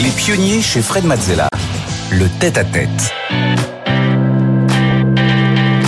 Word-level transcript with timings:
Les 0.00 0.10
pionniers 0.10 0.62
chez 0.62 0.80
Fred 0.80 1.04
Mazzella. 1.04 1.48
Le 2.12 2.28
tête-à-tête. 2.38 2.88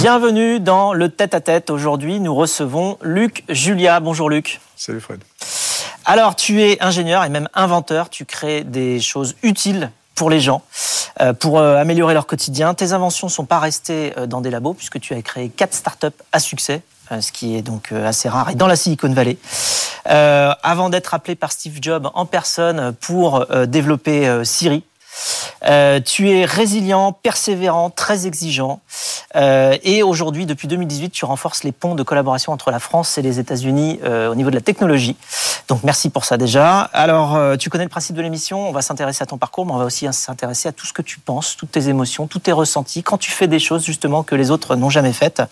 Bienvenue 0.00 0.58
dans 0.58 0.92
le 0.92 1.08
tête-à-tête. 1.10 1.71
Aujourd'hui, 1.71 2.18
nous 2.18 2.34
recevons 2.34 2.98
Luc 3.02 3.44
Julia. 3.48 4.00
Bonjour 4.00 4.28
Luc. 4.28 4.60
Salut 4.74 4.98
Fred. 4.98 5.20
Alors, 6.04 6.34
tu 6.34 6.60
es 6.60 6.82
ingénieur 6.82 7.24
et 7.24 7.28
même 7.28 7.48
inventeur. 7.54 8.10
Tu 8.10 8.24
crées 8.24 8.64
des 8.64 8.98
choses 8.98 9.36
utiles 9.45 9.93
pour 10.16 10.29
les 10.29 10.40
gens, 10.40 10.62
euh, 11.20 11.32
pour 11.32 11.61
euh, 11.61 11.77
améliorer 11.77 12.12
leur 12.12 12.27
quotidien. 12.27 12.74
Tes 12.74 12.92
inventions 12.92 13.29
ne 13.29 13.32
sont 13.32 13.45
pas 13.45 13.61
restées 13.61 14.12
euh, 14.18 14.27
dans 14.27 14.40
des 14.40 14.50
labos 14.50 14.74
puisque 14.74 14.98
tu 14.98 15.14
as 15.14 15.22
créé 15.22 15.50
quatre 15.50 15.72
startups 15.72 16.06
à 16.32 16.40
succès, 16.40 16.82
ce 17.20 17.32
qui 17.32 17.56
est 17.56 17.62
donc 17.62 17.92
assez 17.92 18.29
rare, 18.29 18.50
et 18.50 18.54
dans 18.54 18.66
la 18.66 18.76
Silicon 18.76 19.12
Valley. 19.12 19.36
avant 20.04 20.90
d'être 20.90 21.14
appelé 21.14 21.34
par 21.34 21.52
Steve 21.52 21.79
Jobs 21.80 22.08
en 22.14 22.26
personne 22.26 22.93
pour 23.00 23.46
développer 23.66 24.44
Siri, 24.44 24.84
euh, 25.64 26.00
tu 26.00 26.30
es 26.30 26.44
résilient, 26.44 27.12
persévérant, 27.12 27.90
très 27.90 28.26
exigeant. 28.26 28.80
Euh, 29.36 29.76
et 29.82 30.02
aujourd'hui, 30.02 30.46
depuis 30.46 30.68
2018, 30.68 31.11
tu 31.11 31.25
renforces 31.25 31.64
les 31.64 31.72
ponts 31.72 31.94
de 31.94 32.02
collaboration 32.02 32.52
entre 32.52 32.70
la 32.70 32.78
France 32.78 33.19
et 33.19 33.22
les 33.22 33.38
États-Unis 33.38 34.00
euh, 34.05 34.30
au 34.30 34.34
niveau 34.34 34.50
de 34.50 34.55
la 34.55 34.61
technologie. 34.61 35.16
Donc 35.70 35.84
merci 35.84 36.10
pour 36.10 36.24
ça 36.24 36.36
déjà. 36.36 36.80
Alors, 36.92 37.56
tu 37.56 37.70
connais 37.70 37.84
le 37.84 37.91
principe 37.91 38.16
de 38.16 38.22
l'émission. 38.22 38.69
On 38.69 38.72
va 38.72 38.83
s'intéresser 38.83 39.22
à 39.22 39.27
ton 39.27 39.38
parcours, 39.38 39.64
mais 39.64 39.72
on 39.72 39.78
va 39.78 39.84
aussi 39.84 40.06
s'intéresser 40.12 40.69
à 40.69 40.72
tout 40.72 40.84
ce 40.84 40.92
que 40.92 41.00
tu 41.00 41.20
penses, 41.20 41.56
toutes 41.56 41.70
tes 41.70 41.88
émotions, 41.88 42.27
tous 42.27 42.41
tes 42.41 42.50
ressentis 42.50 43.05
quand 43.05 43.19
tu 43.19 43.30
fais 43.30 43.46
des 43.46 43.60
choses 43.60 43.84
justement 43.84 44.24
que 44.24 44.34
les 44.34 44.50
autres 44.50 44.74
n'ont 44.74 44.91
jamais 44.91 45.12
faites. 45.12 45.42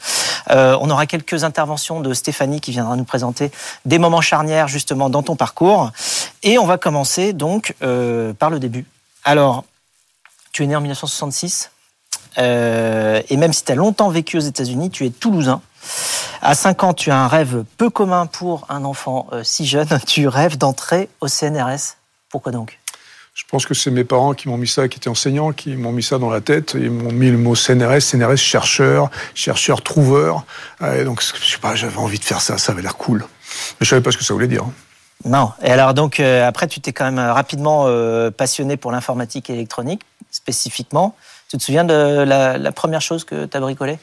on 0.50 0.90
aura 0.90 1.06
quelques 1.06 1.44
interventions 1.44 2.00
de 2.00 2.12
Stéphanie 2.14 2.60
qui 2.60 2.72
viendra 2.72 2.96
nous 2.96 3.04
présenter 3.04 3.52
des 3.84 3.98
moments 3.98 4.20
charnières 4.20 4.66
justement 4.66 5.08
dans 5.08 5.22
ton 5.22 5.36
parcours. 5.36 5.92
Et 6.42 6.58
on 6.58 6.66
va 6.66 6.78
commencer 6.78 7.32
donc 7.32 7.76
par 7.80 8.50
le 8.50 8.58
début. 8.58 8.86
Alors, 9.22 9.64
tu 10.52 10.64
es 10.64 10.66
né 10.66 10.74
en 10.74 10.80
1966, 10.80 11.70
euh, 12.38 13.22
et 13.28 13.36
même 13.36 13.52
si 13.52 13.64
tu 13.64 13.72
as 13.72 13.74
longtemps 13.74 14.08
vécu 14.08 14.36
aux 14.36 14.40
États-Unis, 14.40 14.90
tu 14.90 15.06
es 15.06 15.10
toulousain. 15.10 15.60
À 16.42 16.54
5 16.54 16.84
ans, 16.84 16.94
tu 16.94 17.10
as 17.10 17.18
un 17.18 17.28
rêve 17.28 17.64
peu 17.76 17.90
commun 17.90 18.26
pour 18.26 18.66
un 18.68 18.84
enfant 18.84 19.26
euh, 19.32 19.42
si 19.44 19.66
jeune. 19.66 19.88
Tu 20.06 20.28
rêves 20.28 20.56
d'entrer 20.56 21.08
au 21.20 21.28
CNRS. 21.28 21.96
Pourquoi 22.30 22.52
donc? 22.52 22.78
Je 23.34 23.44
pense 23.48 23.66
que 23.66 23.74
c'est 23.74 23.90
mes 23.90 24.04
parents 24.04 24.34
qui 24.34 24.48
m'ont 24.48 24.56
mis 24.56 24.66
ça, 24.66 24.88
qui 24.88 24.98
étaient 24.98 25.08
enseignants, 25.08 25.52
qui 25.52 25.76
m'ont 25.76 25.92
mis 25.92 26.02
ça 26.02 26.18
dans 26.18 26.30
la 26.30 26.40
tête. 26.40 26.74
Ils 26.74 26.90
m'ont 26.90 27.12
mis 27.12 27.30
le 27.30 27.38
mot 27.38 27.54
CNRS, 27.54 28.00
CNRS 28.00 28.36
chercheur, 28.36 29.10
chercheur 29.34 29.82
trouveur. 29.82 30.44
Et 30.82 31.04
donc, 31.04 31.22
je 31.22 31.52
sais 31.52 31.58
pas, 31.58 31.76
j'avais 31.76 31.98
envie 31.98 32.18
de 32.18 32.24
faire 32.24 32.40
ça, 32.40 32.58
ça 32.58 32.72
avait 32.72 32.82
l'air 32.82 32.96
cool. 32.96 33.24
Mais 33.80 33.84
je 33.84 33.90
savais 33.90 34.02
pas 34.02 34.10
ce 34.10 34.18
que 34.18 34.24
ça 34.24 34.34
voulait 34.34 34.48
dire. 34.48 34.64
Non. 35.24 35.52
Et 35.62 35.70
alors 35.70 35.94
donc 35.94 36.20
euh, 36.20 36.46
après, 36.46 36.68
tu 36.68 36.80
t'es 36.80 36.92
quand 36.92 37.04
même 37.04 37.18
rapidement 37.18 37.84
euh, 37.86 38.30
passionné 38.30 38.76
pour 38.76 38.92
l'informatique 38.92 39.50
et 39.50 39.54
l'électronique 39.54 40.02
spécifiquement. 40.30 41.16
Tu 41.48 41.56
te 41.56 41.62
souviens 41.62 41.84
de 41.84 41.94
la, 41.94 42.72
première 42.72 43.00
chose 43.00 43.24
que 43.24 43.46
tu 43.46 43.56
as 43.56 43.60
bricolé 43.60 43.98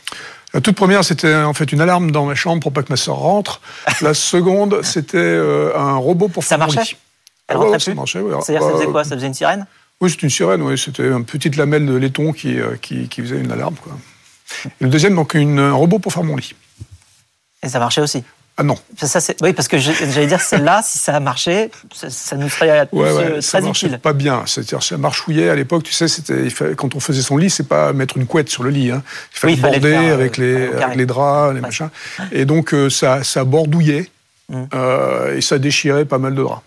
La 0.56 0.62
toute 0.62 0.78
première, 0.78 1.04
c'était 1.04 1.36
en 1.36 1.54
fait 1.54 1.74
une 1.74 1.82
alarme 1.82 2.12
dans 2.12 2.26
ma 2.26 2.34
chambre 2.34 2.62
pour 2.62 2.72
pas 2.72 2.82
que 2.82 2.90
ma 2.90 2.96
soeur 2.96 3.18
rentre. 3.18 3.60
La 4.02 4.14
seconde, 4.14 4.84
c'était 4.84 5.18
euh, 5.18 5.78
un 5.78 5.98
robot 5.98 6.30
pour 6.30 6.44
ça 6.44 6.58
faire 6.58 6.60
marchait 6.60 6.96
Elle 7.50 7.58
rentrait 7.58 7.80
ça 7.80 7.94
marchait, 7.94 8.22
oui. 8.22 8.34
C'est-à-dire, 8.42 8.66
ça 8.66 8.74
faisait 8.74 8.86
quoi? 8.86 9.04
Ça 9.04 9.16
faisait 9.16 9.28
une 9.28 9.34
sirène? 9.34 9.68
Oui, 10.00 10.10
c'était 10.10 10.24
une 10.24 10.30
sirène. 10.30 10.62
Oui, 10.62 10.78
c'était 10.78 11.08
une 11.08 11.26
petite 11.26 11.58
lamelle 11.58 11.86
de 11.86 11.96
laiton 11.96 12.32
qui, 12.32 12.56
qui, 12.82 13.10
qui 13.10 13.22
faisait 13.22 13.38
une 13.38 13.52
alarme. 13.52 13.76
Quoi. 13.76 13.98
Et 14.66 14.86
le 14.86 14.90
deuxième, 14.90 15.14
donc, 15.14 15.34
une, 15.34 15.60
un 15.60 15.74
robot 15.74 16.00
pour 16.00 16.14
faire 16.14 16.24
mon 16.24 16.38
lit. 16.38 16.56
Et 17.62 17.68
ça 17.68 17.80
marchait 17.80 18.00
aussi? 18.00 18.24
Ah 18.58 18.64
non. 18.64 18.78
Ça, 18.96 19.20
oui, 19.42 19.52
parce 19.52 19.68
que 19.68 19.78
j'allais 19.78 20.28
dire, 20.28 20.40
celle-là, 20.40 20.82
si 20.82 20.98
ça 20.98 21.14
a 21.14 21.20
marché, 21.20 21.72
ça, 21.94 22.38
nous 22.38 22.48
serait 22.48 22.88
ouais, 22.94 23.12
ouais, 23.12 23.24
euh, 23.24 23.42
ça 23.42 23.60
utile. 23.60 24.00
pas 24.00 24.14
bien. 24.14 24.44
C'est-à-dire, 24.46 24.82
ça 24.82 24.98
marchouillait 24.98 25.50
à 25.50 25.56
l'époque. 25.56 25.84
Tu 25.84 25.92
sais, 25.92 26.08
c'était 26.08 26.48
quand 26.76 26.96
on 26.96 27.02
faisait 27.02 27.22
son 27.22 27.36
lit, 27.36 27.50
c'est 27.50 27.68
pas 27.68 27.92
mettre 27.92 28.16
une 28.16 28.26
couette 28.26 28.50
sur 28.50 28.64
le 28.64 28.70
lit. 28.70 28.92
Hein. 28.92 29.04
Il 29.34 29.40
fallait 29.40 29.56
border 29.58 29.96
euh, 29.96 30.14
avec, 30.14 30.38
les, 30.38 30.68
avec 30.68 30.96
les 30.96 31.06
draps, 31.06 31.54
les 31.54 31.60
machins. 31.60 31.90
Et 32.32 32.46
donc, 32.46 32.74
euh, 32.74 32.90
ça, 32.90 33.26
ça 33.26 33.44
bordouillait 33.44 34.10
euh, 34.74 35.36
et 35.36 35.42
ça 35.42 35.60
déchirait 35.60 36.06
pas 36.06 36.18
mal 36.18 36.34
de 36.34 36.42
draps. 36.42 36.62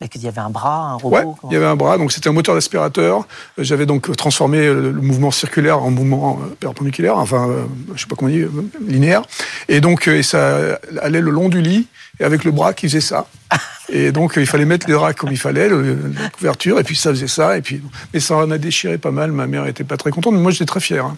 Et 0.00 0.08
qu'il 0.08 0.22
y 0.22 0.28
avait 0.28 0.40
un 0.40 0.50
bras, 0.50 0.90
un 0.90 0.94
robot 0.94 1.16
Ouais, 1.16 1.24
il 1.50 1.52
y 1.54 1.56
avait 1.56 1.66
un 1.66 1.74
bras, 1.74 1.98
donc 1.98 2.12
c'était 2.12 2.28
un 2.28 2.32
moteur 2.32 2.54
d'aspirateur. 2.54 3.26
J'avais 3.58 3.84
donc 3.84 4.14
transformé 4.16 4.66
le 4.66 4.92
mouvement 4.92 5.32
circulaire 5.32 5.82
en 5.82 5.90
mouvement 5.90 6.38
euh, 6.40 6.54
perpendiculaire, 6.54 7.16
enfin, 7.16 7.48
euh, 7.48 7.64
je 7.96 8.02
sais 8.02 8.06
pas 8.06 8.14
comment 8.14 8.30
on 8.30 8.34
dit, 8.34 8.42
euh, 8.42 8.70
linéaire. 8.86 9.22
Et 9.66 9.80
donc, 9.80 10.06
et 10.06 10.22
ça 10.22 10.78
allait 11.02 11.20
le 11.20 11.32
long 11.32 11.48
du 11.48 11.60
lit, 11.60 11.88
et 12.20 12.24
avec 12.24 12.44
le 12.44 12.52
bras 12.52 12.74
qui 12.74 12.86
faisait 12.86 13.00
ça. 13.00 13.26
Et 13.90 14.12
donc, 14.12 14.34
il 14.36 14.46
fallait 14.46 14.66
mettre 14.66 14.86
les 14.86 14.92
draps 14.92 15.18
comme 15.18 15.30
il 15.30 15.38
fallait, 15.38 15.70
la 15.70 16.28
couverture, 16.28 16.78
et 16.78 16.84
puis 16.84 16.94
ça 16.94 17.08
faisait 17.08 17.26
ça. 17.26 17.56
Et 17.56 17.62
puis, 17.62 17.82
mais 18.12 18.20
ça 18.20 18.36
en 18.36 18.50
a 18.50 18.58
déchiré 18.58 18.98
pas 18.98 19.10
mal. 19.10 19.32
Ma 19.32 19.46
mère 19.46 19.66
était 19.66 19.82
pas 19.82 19.96
très 19.96 20.10
contente, 20.10 20.34
mais 20.34 20.40
moi, 20.40 20.50
j'étais 20.50 20.66
très 20.66 20.80
fier. 20.80 21.06
Hein. 21.06 21.16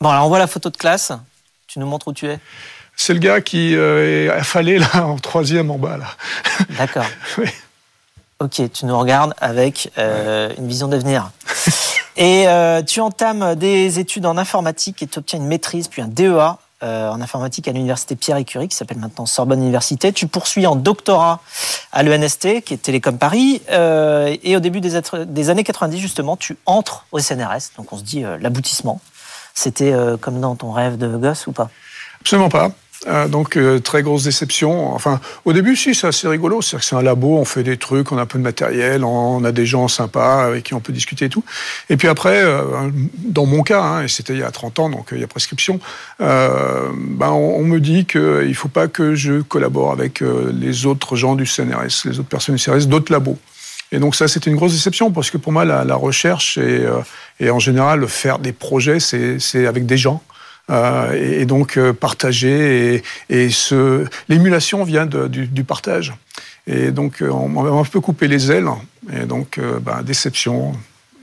Bon, 0.00 0.08
alors 0.08 0.24
on 0.24 0.28
voit 0.28 0.38
la 0.38 0.46
photo 0.46 0.70
de 0.70 0.78
classe. 0.78 1.12
Tu 1.66 1.78
nous 1.78 1.86
montres 1.86 2.08
où 2.08 2.14
tu 2.14 2.26
es 2.26 2.38
c'est 2.96 3.12
le 3.12 3.20
gars 3.20 3.42
qui 3.42 3.76
euh, 3.76 4.24
est 4.24 4.30
affalé 4.30 4.78
là 4.78 5.06
en 5.06 5.18
troisième 5.18 5.70
en 5.70 5.78
bas 5.78 5.98
là. 5.98 6.06
D'accord. 6.78 7.06
Ok, 8.38 8.60
tu 8.70 8.84
nous 8.84 8.98
regardes 8.98 9.32
avec 9.38 9.90
euh, 9.96 10.52
une 10.58 10.68
vision 10.68 10.88
d'avenir. 10.88 11.30
Et 12.18 12.46
euh, 12.48 12.82
tu 12.82 13.00
entames 13.00 13.54
des 13.54 13.98
études 13.98 14.26
en 14.26 14.36
informatique 14.36 15.02
et 15.02 15.06
tu 15.06 15.18
obtiens 15.18 15.38
une 15.38 15.46
maîtrise 15.46 15.88
puis 15.88 16.02
un 16.02 16.08
DEA 16.08 16.58
en 16.82 17.20
informatique 17.22 17.66
à 17.66 17.72
l'université 17.72 18.14
Pierre 18.14 18.36
et 18.36 18.44
Curie, 18.44 18.68
qui 18.68 18.76
s'appelle 18.76 18.98
maintenant 18.98 19.24
Sorbonne 19.24 19.62
Université. 19.62 20.12
Tu 20.12 20.26
poursuis 20.26 20.66
en 20.66 20.76
doctorat 20.76 21.40
à 21.92 22.02
l'ENST, 22.02 22.60
qui 22.60 22.74
est 22.74 22.82
Télécom 22.82 23.16
Paris. 23.16 23.62
et 23.70 24.56
au 24.56 24.60
début 24.60 24.82
des, 24.82 25.00
des, 25.26 25.50
années 25.50 25.64
90, 25.64 25.98
justement, 25.98 26.36
tu 26.36 26.58
entres 26.66 27.06
au 27.12 27.18
CNRS. 27.18 27.72
Donc 27.78 27.92
on 27.94 27.96
se 27.96 28.02
dit 28.02 28.22
l'aboutissement. 28.40 29.00
C'était 29.54 29.94
comme 30.20 30.40
dans 30.40 30.56
ton 30.56 30.72
rêve 30.72 30.98
de 30.98 31.16
gosse 31.16 31.46
ou 31.46 31.52
pas? 31.52 31.70
Absolument 32.20 32.50
pas. 32.50 32.70
Euh, 33.06 33.28
donc 33.28 33.56
euh, 33.56 33.78
très 33.78 34.02
grosse 34.02 34.24
déception. 34.24 34.92
Enfin, 34.92 35.20
au 35.44 35.52
début, 35.52 35.76
si, 35.76 35.94
c'est 35.94 36.06
assez 36.06 36.26
rigolo. 36.26 36.62
C'est 36.62 36.82
c'est 36.82 36.96
un 36.96 37.02
labo, 37.02 37.36
on 37.36 37.44
fait 37.44 37.62
des 37.62 37.76
trucs, 37.76 38.10
on 38.10 38.18
a 38.18 38.22
un 38.22 38.26
peu 38.26 38.38
de 38.38 38.42
matériel, 38.42 39.04
on 39.04 39.44
a 39.44 39.52
des 39.52 39.66
gens 39.66 39.86
sympas 39.88 40.46
avec 40.46 40.64
qui 40.64 40.74
on 40.74 40.80
peut 40.80 40.92
discuter 40.92 41.26
et 41.26 41.28
tout. 41.28 41.44
Et 41.90 41.96
puis 41.96 42.08
après, 42.08 42.42
euh, 42.42 42.62
dans 43.18 43.46
mon 43.46 43.62
cas, 43.62 43.82
hein, 43.82 44.02
et 44.02 44.08
c'était 44.08 44.32
il 44.32 44.40
y 44.40 44.42
a 44.42 44.50
30 44.50 44.78
ans, 44.78 44.90
donc 44.90 45.08
il 45.12 45.20
y 45.20 45.24
a 45.24 45.26
prescription, 45.26 45.80
ben, 46.18 47.30
on, 47.30 47.62
me 47.62 47.80
dit 47.80 48.06
qu'il 48.06 48.20
ne 48.20 48.54
faut 48.54 48.68
pas 48.68 48.88
que 48.88 49.14
je 49.14 49.40
collabore 49.42 49.92
avec 49.92 50.20
les 50.20 50.86
autres 50.86 51.16
gens 51.16 51.34
du 51.34 51.46
CNRS, 51.46 52.04
les 52.04 52.18
autres 52.18 52.28
personnes 52.28 52.54
du 52.54 52.62
CNRS, 52.62 52.86
d'autres 52.86 53.12
labos. 53.12 53.38
Et 53.92 53.98
donc 53.98 54.14
ça, 54.14 54.28
c'était 54.28 54.50
une 54.50 54.56
grosse 54.56 54.72
déception 54.72 55.10
parce 55.10 55.30
que 55.30 55.36
pour 55.36 55.52
moi, 55.52 55.64
la, 55.64 55.84
la 55.84 55.96
recherche 55.96 56.58
et, 56.58 56.86
et 57.40 57.50
en 57.50 57.58
général 57.58 58.06
faire 58.08 58.38
des 58.38 58.52
projets, 58.52 59.00
c'est 59.00 59.66
avec 59.66 59.86
des 59.86 59.96
gens. 59.96 60.22
Euh, 60.70 61.40
et, 61.40 61.46
donc 61.46 61.76
euh, 61.76 61.92
partager. 61.92 63.02
Et, 63.28 63.48
l'émulation 64.28 64.84
vient 64.84 65.06
du, 65.06 65.64
partage. 65.64 66.14
Et 66.66 66.90
donc 66.90 67.22
euh, 67.22 67.30
on 67.30 67.48
m'a 67.48 67.70
un 67.70 67.84
peu 67.84 68.00
coupé 68.00 68.28
les 68.28 68.50
ailes. 68.50 68.68
Et 69.12 69.26
donc, 69.26 69.60
bah, 69.82 70.00
déception, 70.02 70.72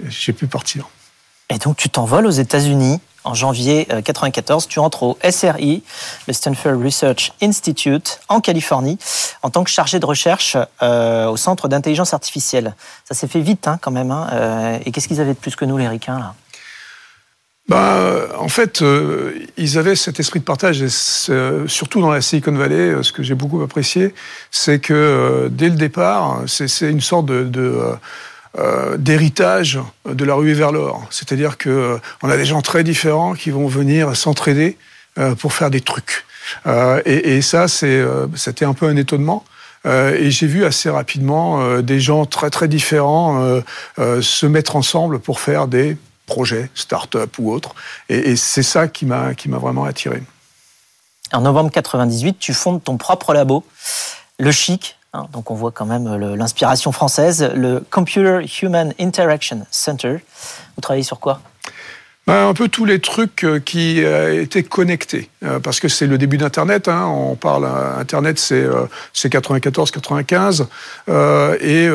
j'ai 0.08 0.34
pu 0.34 0.48
partir. 0.48 0.88
Et 1.50 1.58
donc 1.58 1.78
tu 1.78 1.90
t'envoles 1.90 2.26
aux 2.26 2.32
États-Unis 2.32 3.00
en 3.26 3.34
janvier 3.36 3.86
1994, 3.88 4.68
tu 4.68 4.80
entres 4.80 5.04
au 5.04 5.18
SRI, 5.30 5.82
le 6.28 6.34
Stanford 6.34 6.78
Research 6.78 7.32
Institute, 7.42 8.20
en 8.28 8.42
Californie, 8.42 8.98
en 9.44 9.50
tant 9.50 9.64
que 9.64 9.70
chargé 9.70 9.98
de 10.02 10.06
recherche 10.06 10.58
au 10.82 11.38
Centre 11.38 11.70
d'intelligence 11.70 12.14
artificielle. 12.14 12.76
Ça 13.08 13.14
s'est 13.16 13.30
fait 13.30 13.40
vite 13.40 13.66
hein, 13.70 13.80
quand 13.82 13.92
même. 13.92 14.12
Hein, 14.12 14.80
et 14.86 14.92
qu'est-ce 14.92 15.08
qu'ils 15.08 15.22
avaient 15.22 15.36
de 15.36 15.40
plus 15.40 15.56
que 15.56 15.64
nous, 15.64 15.78
les 15.78 15.88
ricains, 15.88 16.20
là? 16.20 16.36
Bah, 17.70 18.28
en 18.40 18.50
fait, 18.50 18.82
euh, 18.82 19.32
ils 19.56 19.78
avaient 19.78 19.96
cet 19.96 20.20
esprit 20.20 20.40
de 20.40 20.44
partage, 20.44 20.82
et 20.82 20.90
surtout 21.68 22.02
dans 22.02 22.12
la 22.12 22.22
Silicon 22.22 22.52
Valley, 22.52 22.76
euh, 22.76 23.04
ce 23.04 23.14
que 23.14 23.24
j'ai 23.24 23.36
beaucoup 23.36 23.62
apprécié, 23.62 24.14
c'est 24.52 24.80
que 24.80 24.94
euh, 24.94 25.50
dès 25.50 25.70
le 25.70 25.76
départ, 25.76 26.42
c'est 26.46 26.68
une 26.90 27.02
sorte 27.02 27.26
de, 27.26 27.44
de 27.44 27.80
d'héritage 29.00 29.80
de 30.06 30.26
la 30.26 30.36
ruée 30.36 30.54
vers 30.54 30.72
l'or. 30.72 31.08
C'est-à-dire 31.10 31.58
que 31.58 31.98
on 32.22 32.30
a 32.30 32.38
des 32.38 32.46
gens 32.46 32.62
très 32.62 32.84
différents 32.84 33.34
qui 33.34 33.50
vont 33.50 33.66
venir 33.68 34.16
s'entraider 34.16 34.78
pour 35.40 35.54
faire 35.54 35.72
des 35.72 35.82
trucs. 35.82 36.24
Et, 36.68 37.36
et, 37.36 37.42
ça, 37.42 37.68
c'était 37.68 38.66
un 38.66 38.74
peu 38.76 38.86
un 38.86 38.96
étonnement. 38.96 39.44
et 39.88 40.30
j'ai 40.30 40.46
vu 40.46 40.66
assez 40.66 40.88
rapidement 40.88 41.80
des 41.82 42.00
gens 42.00 42.28
très 42.28 42.52
très 42.52 42.68
différents 42.68 43.60
se 43.98 44.46
mettre 44.46 44.76
ensemble 44.76 45.18
pour 45.18 45.40
faire 45.40 45.68
des 45.68 45.98
projet, 46.26 46.70
start-up 46.76 47.38
ou 47.40 47.52
autre. 47.52 47.76
Et, 48.10 48.36
c'est 48.36 48.64
ça 48.64 48.88
qui 48.88 49.06
m'a 49.06 49.34
qui 49.34 49.50
m'a 49.50 49.58
vraiment 49.58 49.86
attiré. 49.86 50.22
En 51.32 51.42
novembre 51.42 51.72
98, 51.72 52.38
tu 52.40 52.54
fondes 52.54 52.84
ton 52.84 52.98
propre 52.98 53.34
labo, 53.34 53.64
le 54.40 54.52
Chic. 54.52 54.98
Hein, 55.14 55.28
donc 55.32 55.52
on 55.52 55.56
voit 55.56 55.72
quand 55.72 55.86
même 55.86 56.16
l'inspiration 56.36 56.92
française, 56.92 57.52
le 57.56 57.84
Computer 57.90 58.40
Human 58.62 58.94
Interaction 59.00 59.66
Center. 59.70 60.18
Vous 60.76 60.82
travaillez 60.82 61.04
sur 61.04 61.20
quoi? 61.20 61.42
Ben, 62.26 62.48
un 62.48 62.54
peu 62.54 62.70
tous 62.70 62.86
les 62.86 63.00
trucs 63.00 63.44
euh, 63.44 63.60
qui 63.60 64.02
euh, 64.02 64.42
étaient 64.42 64.64
connectés, 64.64 65.30
euh, 65.44 65.60
parce 65.60 65.82
que 65.82 65.90
c'est 65.90 66.08
le 66.08 66.18
début 66.18 66.38
d'Internet. 66.38 66.88
Hein, 66.88 67.06
on 67.06 67.36
parle 67.36 67.66
Internet, 68.00 68.40
c'est 68.40 68.66
94-95, 69.14 70.68
et 71.60 71.90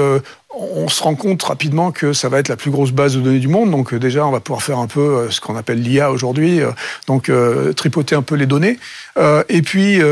on 0.59 0.89
se 0.89 1.03
rend 1.03 1.15
compte 1.15 1.43
rapidement 1.43 1.93
que 1.93 2.13
ça 2.13 2.29
va 2.29 2.39
être 2.39 2.49
la 2.49 2.57
plus 2.57 2.71
grosse 2.71 2.91
base 2.91 3.15
de 3.15 3.21
données 3.21 3.39
du 3.39 3.49
monde. 3.49 3.71
Donc 3.71 3.95
déjà, 3.95 4.27
on 4.27 4.31
va 4.31 4.41
pouvoir 4.41 4.63
faire 4.63 4.79
un 4.79 4.87
peu 4.87 5.31
ce 5.31 5.41
qu'on 5.41 5.57
appelle 5.57 5.81
l'IA 5.81 6.11
aujourd'hui, 6.11 6.61
donc 7.07 7.31
tripoter 7.77 8.15
un 8.15 8.23
peu 8.23 8.35
les 8.35 8.47
données, 8.47 8.79
et 9.49 9.63
puis 9.63 10.03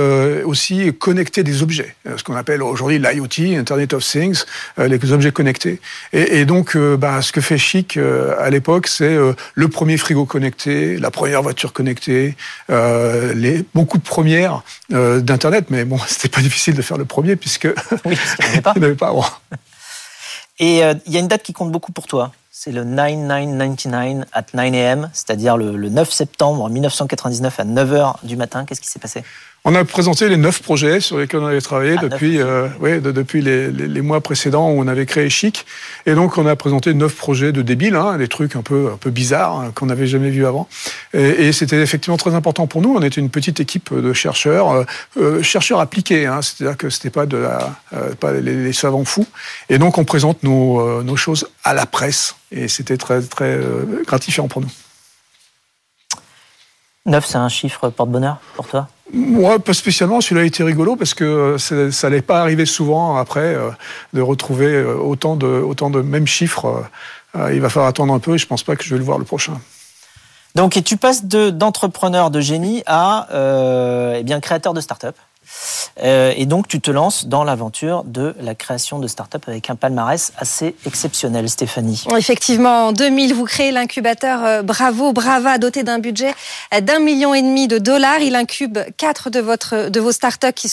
aussi 0.44 0.92
connecter 0.94 1.42
des 1.42 1.62
objets, 1.62 1.96
ce 2.16 2.22
qu'on 2.22 2.36
appelle 2.36 2.62
aujourd'hui 2.62 2.98
l'IoT, 2.98 3.58
Internet 3.58 3.94
of 3.94 4.04
Things, 4.04 4.44
les 4.78 5.12
objets 5.12 5.32
connectés. 5.32 5.80
Et, 6.12 6.44
donc, 6.44 6.76
bah, 6.76 7.22
ce 7.22 7.32
que 7.32 7.40
fait 7.40 7.58
Chic 7.58 7.98
à 8.38 8.50
l'époque, 8.50 8.86
c'est 8.86 9.16
le 9.54 9.68
premier 9.68 9.96
frigo 9.96 10.24
connecté, 10.26 10.96
la 10.98 11.10
première 11.10 11.42
voiture 11.42 11.72
connectée, 11.72 12.36
les, 12.68 13.64
beaucoup 13.74 13.98
de 13.98 14.04
premières 14.04 14.62
d'Internet, 14.90 15.66
mais 15.70 15.84
bon, 15.84 15.98
c'était 16.06 16.28
pas 16.28 16.40
difficile 16.40 16.74
de 16.74 16.82
faire 16.82 16.98
le 16.98 17.04
premier 17.04 17.36
puisque 17.36 17.68
oui, 18.04 18.16
il 18.40 18.80
n'y 18.80 18.84
avait 18.84 18.94
pas. 18.94 19.12
Et 20.58 20.82
euh, 20.82 20.94
il 21.06 21.12
y 21.12 21.16
a 21.16 21.20
une 21.20 21.28
date 21.28 21.42
qui 21.42 21.52
compte 21.52 21.70
beaucoup 21.70 21.92
pour 21.92 22.06
toi. 22.06 22.32
C'est 22.50 22.72
le 22.72 22.84
9999 22.84 24.26
at 24.32 24.44
9 24.54 24.74
a.m., 24.74 25.10
c'est-à-dire 25.12 25.56
le, 25.56 25.76
le 25.76 25.88
9 25.90 26.10
septembre 26.10 26.68
1999 26.70 27.60
à 27.60 27.64
9h 27.64 28.26
du 28.26 28.36
matin. 28.36 28.64
Qu'est-ce 28.64 28.80
qui 28.80 28.88
s'est 28.88 28.98
passé? 28.98 29.24
On 29.68 29.74
a 29.74 29.84
présenté 29.84 30.28
les 30.28 30.36
neuf 30.36 30.62
projets 30.62 31.00
sur 31.00 31.18
lesquels 31.18 31.40
on 31.40 31.46
avait 31.46 31.60
travaillé 31.60 31.96
ah, 31.98 32.02
depuis, 32.02 32.38
euh, 32.40 32.68
depuis 33.00 33.42
les, 33.42 33.68
les, 33.68 34.00
mois 34.00 34.20
précédents 34.20 34.70
où 34.70 34.80
on 34.80 34.86
avait 34.86 35.06
créé 35.06 35.28
Chic. 35.28 35.66
Et 36.06 36.14
donc, 36.14 36.38
on 36.38 36.46
a 36.46 36.54
présenté 36.54 36.94
neuf 36.94 37.16
projets 37.16 37.50
de 37.50 37.62
débiles, 37.62 37.96
hein, 37.96 38.16
des 38.16 38.28
trucs 38.28 38.54
un 38.54 38.62
peu, 38.62 38.90
un 38.94 38.96
peu 38.96 39.10
bizarres 39.10 39.58
hein, 39.58 39.72
qu'on 39.74 39.86
n'avait 39.86 40.06
jamais 40.06 40.30
vus 40.30 40.46
avant. 40.46 40.68
Et, 41.14 41.48
et 41.48 41.52
c'était 41.52 41.82
effectivement 41.82 42.16
très 42.16 42.34
important 42.34 42.68
pour 42.68 42.80
nous. 42.80 42.94
On 42.94 43.02
était 43.02 43.20
une 43.20 43.28
petite 43.28 43.58
équipe 43.58 43.92
de 43.92 44.12
chercheurs, 44.12 44.70
euh, 44.70 44.84
euh 45.16 45.42
chercheurs 45.42 45.80
appliqués. 45.80 46.26
Hein, 46.26 46.42
C'est-à-dire 46.42 46.76
que 46.76 46.88
c'était 46.88 47.10
pas 47.10 47.26
de 47.26 47.36
la, 47.36 47.74
euh, 47.92 48.14
pas 48.14 48.34
les, 48.34 48.72
savants 48.72 49.04
fous. 49.04 49.26
Et 49.68 49.78
donc, 49.78 49.98
on 49.98 50.04
présente 50.04 50.44
nos, 50.44 50.80
euh, 50.80 51.02
nos 51.02 51.16
choses 51.16 51.48
à 51.64 51.74
la 51.74 51.86
presse. 51.86 52.36
Et 52.52 52.68
c'était 52.68 52.98
très, 52.98 53.20
très 53.20 53.58
gratifiant 54.06 54.46
pour 54.46 54.62
nous. 54.62 54.70
Neuf, 57.06 57.26
c'est 57.26 57.38
un 57.38 57.48
chiffre 57.48 57.88
porte-bonheur 57.88 58.38
pour 58.56 58.66
toi? 58.66 58.88
Moi, 59.12 59.60
pas 59.60 59.72
spécialement. 59.72 60.20
Celui-là 60.20 60.42
a 60.42 60.44
été 60.44 60.64
rigolo 60.64 60.96
parce 60.96 61.14
que 61.14 61.56
ça 61.58 62.08
n'allait 62.08 62.22
pas 62.22 62.40
arriver 62.40 62.66
souvent 62.66 63.16
après 63.16 63.54
euh, 63.54 63.70
de 64.12 64.20
retrouver 64.20 64.66
euh, 64.66 64.96
autant 64.96 65.36
de, 65.36 65.46
autant 65.46 65.90
de 65.90 66.02
mêmes 66.02 66.26
chiffres. 66.26 66.84
Euh, 67.36 67.54
il 67.54 67.60
va 67.60 67.68
falloir 67.68 67.88
attendre 67.88 68.12
un 68.12 68.18
peu 68.18 68.34
et 68.34 68.38
je 68.38 68.46
pense 68.46 68.64
pas 68.64 68.74
que 68.74 68.82
je 68.82 68.90
vais 68.90 68.98
le 68.98 69.04
voir 69.04 69.18
le 69.18 69.24
prochain. 69.24 69.60
Donc, 70.56 70.76
et 70.76 70.82
tu 70.82 70.96
passes 70.96 71.24
d'entrepreneur 71.24 72.30
de, 72.30 72.40
génie 72.40 72.82
à 72.86 73.28
eh 74.18 74.22
bien 74.24 74.40
créateur 74.40 74.72
de 74.72 74.80
start-up. 74.80 75.14
Euh, 76.02 76.32
et 76.36 76.46
donc, 76.46 76.68
tu 76.68 76.80
te 76.80 76.90
lances 76.90 77.26
dans 77.26 77.44
l'aventure 77.44 78.04
de 78.04 78.34
la 78.40 78.54
création 78.54 78.98
de 78.98 79.06
start-up 79.06 79.44
avec 79.46 79.70
un 79.70 79.76
palmarès 79.76 80.32
assez 80.36 80.74
exceptionnel, 80.86 81.48
Stéphanie. 81.48 82.04
Effectivement, 82.16 82.88
en 82.88 82.92
2000, 82.92 83.34
vous 83.34 83.44
créez 83.44 83.72
l'incubateur 83.72 84.44
euh, 84.44 84.62
Bravo 84.62 85.12
Brava, 85.12 85.58
doté 85.58 85.82
d'un 85.82 85.98
budget 85.98 86.34
d'un 86.82 86.98
million 86.98 87.34
et 87.34 87.42
demi 87.42 87.68
de 87.68 87.78
dollars. 87.78 88.20
Il 88.20 88.34
incube 88.34 88.78
quatre 88.96 89.30
de, 89.30 89.40
votre, 89.40 89.88
de 89.88 90.00
vos 90.00 90.12
start-up 90.12 90.54
qui 90.54 90.68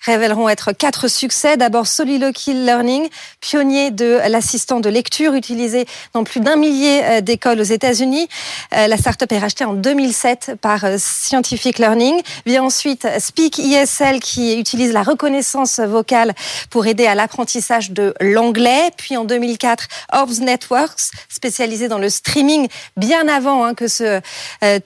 révéleront 0.00 0.48
être 0.48 0.72
quatre 0.72 1.08
succès. 1.08 1.56
D'abord, 1.56 1.86
Soliloquy 1.86 2.54
Learning, 2.54 3.08
pionnier 3.40 3.90
de 3.90 4.20
l'assistant 4.28 4.80
de 4.80 4.88
lecture 4.88 5.34
utilisé 5.34 5.86
dans 6.14 6.24
plus 6.24 6.40
d'un 6.40 6.56
millier 6.56 7.02
euh, 7.04 7.20
d'écoles 7.20 7.60
aux 7.60 7.64
États-Unis. 7.64 8.28
Euh, 8.74 8.86
la 8.86 8.96
startup 8.96 9.30
est 9.32 9.38
rachetée 9.38 9.64
en 9.64 9.74
2007 9.74 10.52
par 10.60 10.84
euh, 10.84 10.96
Scientific 10.98 11.78
Learning. 11.78 12.20
Vient 12.46 12.62
ensuite 12.62 13.06
Speak 13.18 13.58
ISL 13.58 14.20
qui 14.20 14.58
utilise 14.58 14.92
la 14.92 15.02
reconnaissance 15.02 15.80
vocale 15.80 16.34
pour 16.70 16.86
aider 16.86 17.06
à 17.06 17.14
l'apprentissage 17.14 17.90
de 17.90 18.14
l'anglais. 18.20 18.90
Puis 18.96 19.16
en 19.16 19.24
2004, 19.24 19.88
Orbs 20.12 20.40
Networks, 20.40 21.10
spécialisé 21.28 21.88
dans 21.88 21.98
le 21.98 22.08
streaming 22.08 22.68
bien 22.96 23.28
avant 23.28 23.64
hein, 23.64 23.74
que 23.74 23.88
ce 23.88 24.20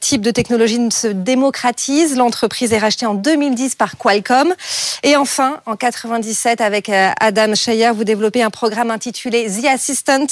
type 0.01 0.23
de 0.23 0.31
technologie 0.31 0.79
ne 0.79 0.91
se 0.91 1.09
démocratise. 1.09 2.17
L'entreprise 2.17 2.73
est 2.73 2.79
rachetée 2.79 3.07
en 3.07 3.15
2010 3.15 3.75
par 3.75 3.97
Qualcomm. 3.97 4.55
Et 5.05 5.17
enfin, 5.17 5.61
en 5.67 5.75
97, 5.75 6.61
avec 6.61 6.89
euh, 6.89 7.11
Adam 7.19 7.55
Scheyer, 7.55 7.91
vous 7.93 8.05
développez 8.05 8.43
un 8.43 8.51
programme 8.51 8.91
intitulé 8.91 9.49
The 9.51 9.67
Assistant. 9.67 10.27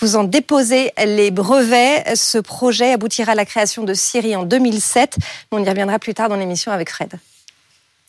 Vous 0.00 0.16
en 0.16 0.24
déposez 0.24 0.92
les 1.04 1.30
brevets. 1.30 2.16
Ce 2.16 2.38
projet 2.38 2.92
aboutira 2.92 3.32
à 3.32 3.34
la 3.34 3.44
création 3.44 3.84
de 3.84 3.92
Siri 3.92 4.34
en 4.34 4.44
2007. 4.44 5.18
On 5.52 5.62
y 5.62 5.68
reviendra 5.68 5.98
plus 5.98 6.14
tard 6.14 6.30
dans 6.30 6.36
l'émission 6.36 6.72
avec 6.72 6.90
Fred. 6.90 7.18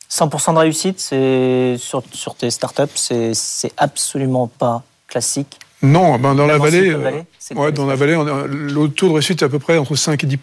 100% 0.09 0.53
de 0.53 0.59
réussite 0.59 0.99
c'est 1.01 1.75
sur, 1.77 2.01
sur 2.13 2.35
tes 2.35 2.49
startups, 2.49 2.95
c'est 2.95 3.73
absolument 3.75 4.47
pas 4.47 4.83
classique. 5.07 5.59
Non, 5.81 6.17
ben 6.17 6.33
dans, 6.33 6.47
la 6.47 6.57
vallée, 6.57 6.89
euh, 6.89 7.71
dans 7.71 7.85
la 7.85 7.95
vallée, 7.95 8.15
le 8.15 8.87
taux 8.87 9.09
de 9.09 9.13
réussite 9.13 9.41
est 9.41 9.45
à 9.45 9.49
peu 9.49 9.59
près 9.59 9.77
entre 9.77 9.95
5 9.95 10.23
et 10.23 10.27
10 10.27 10.37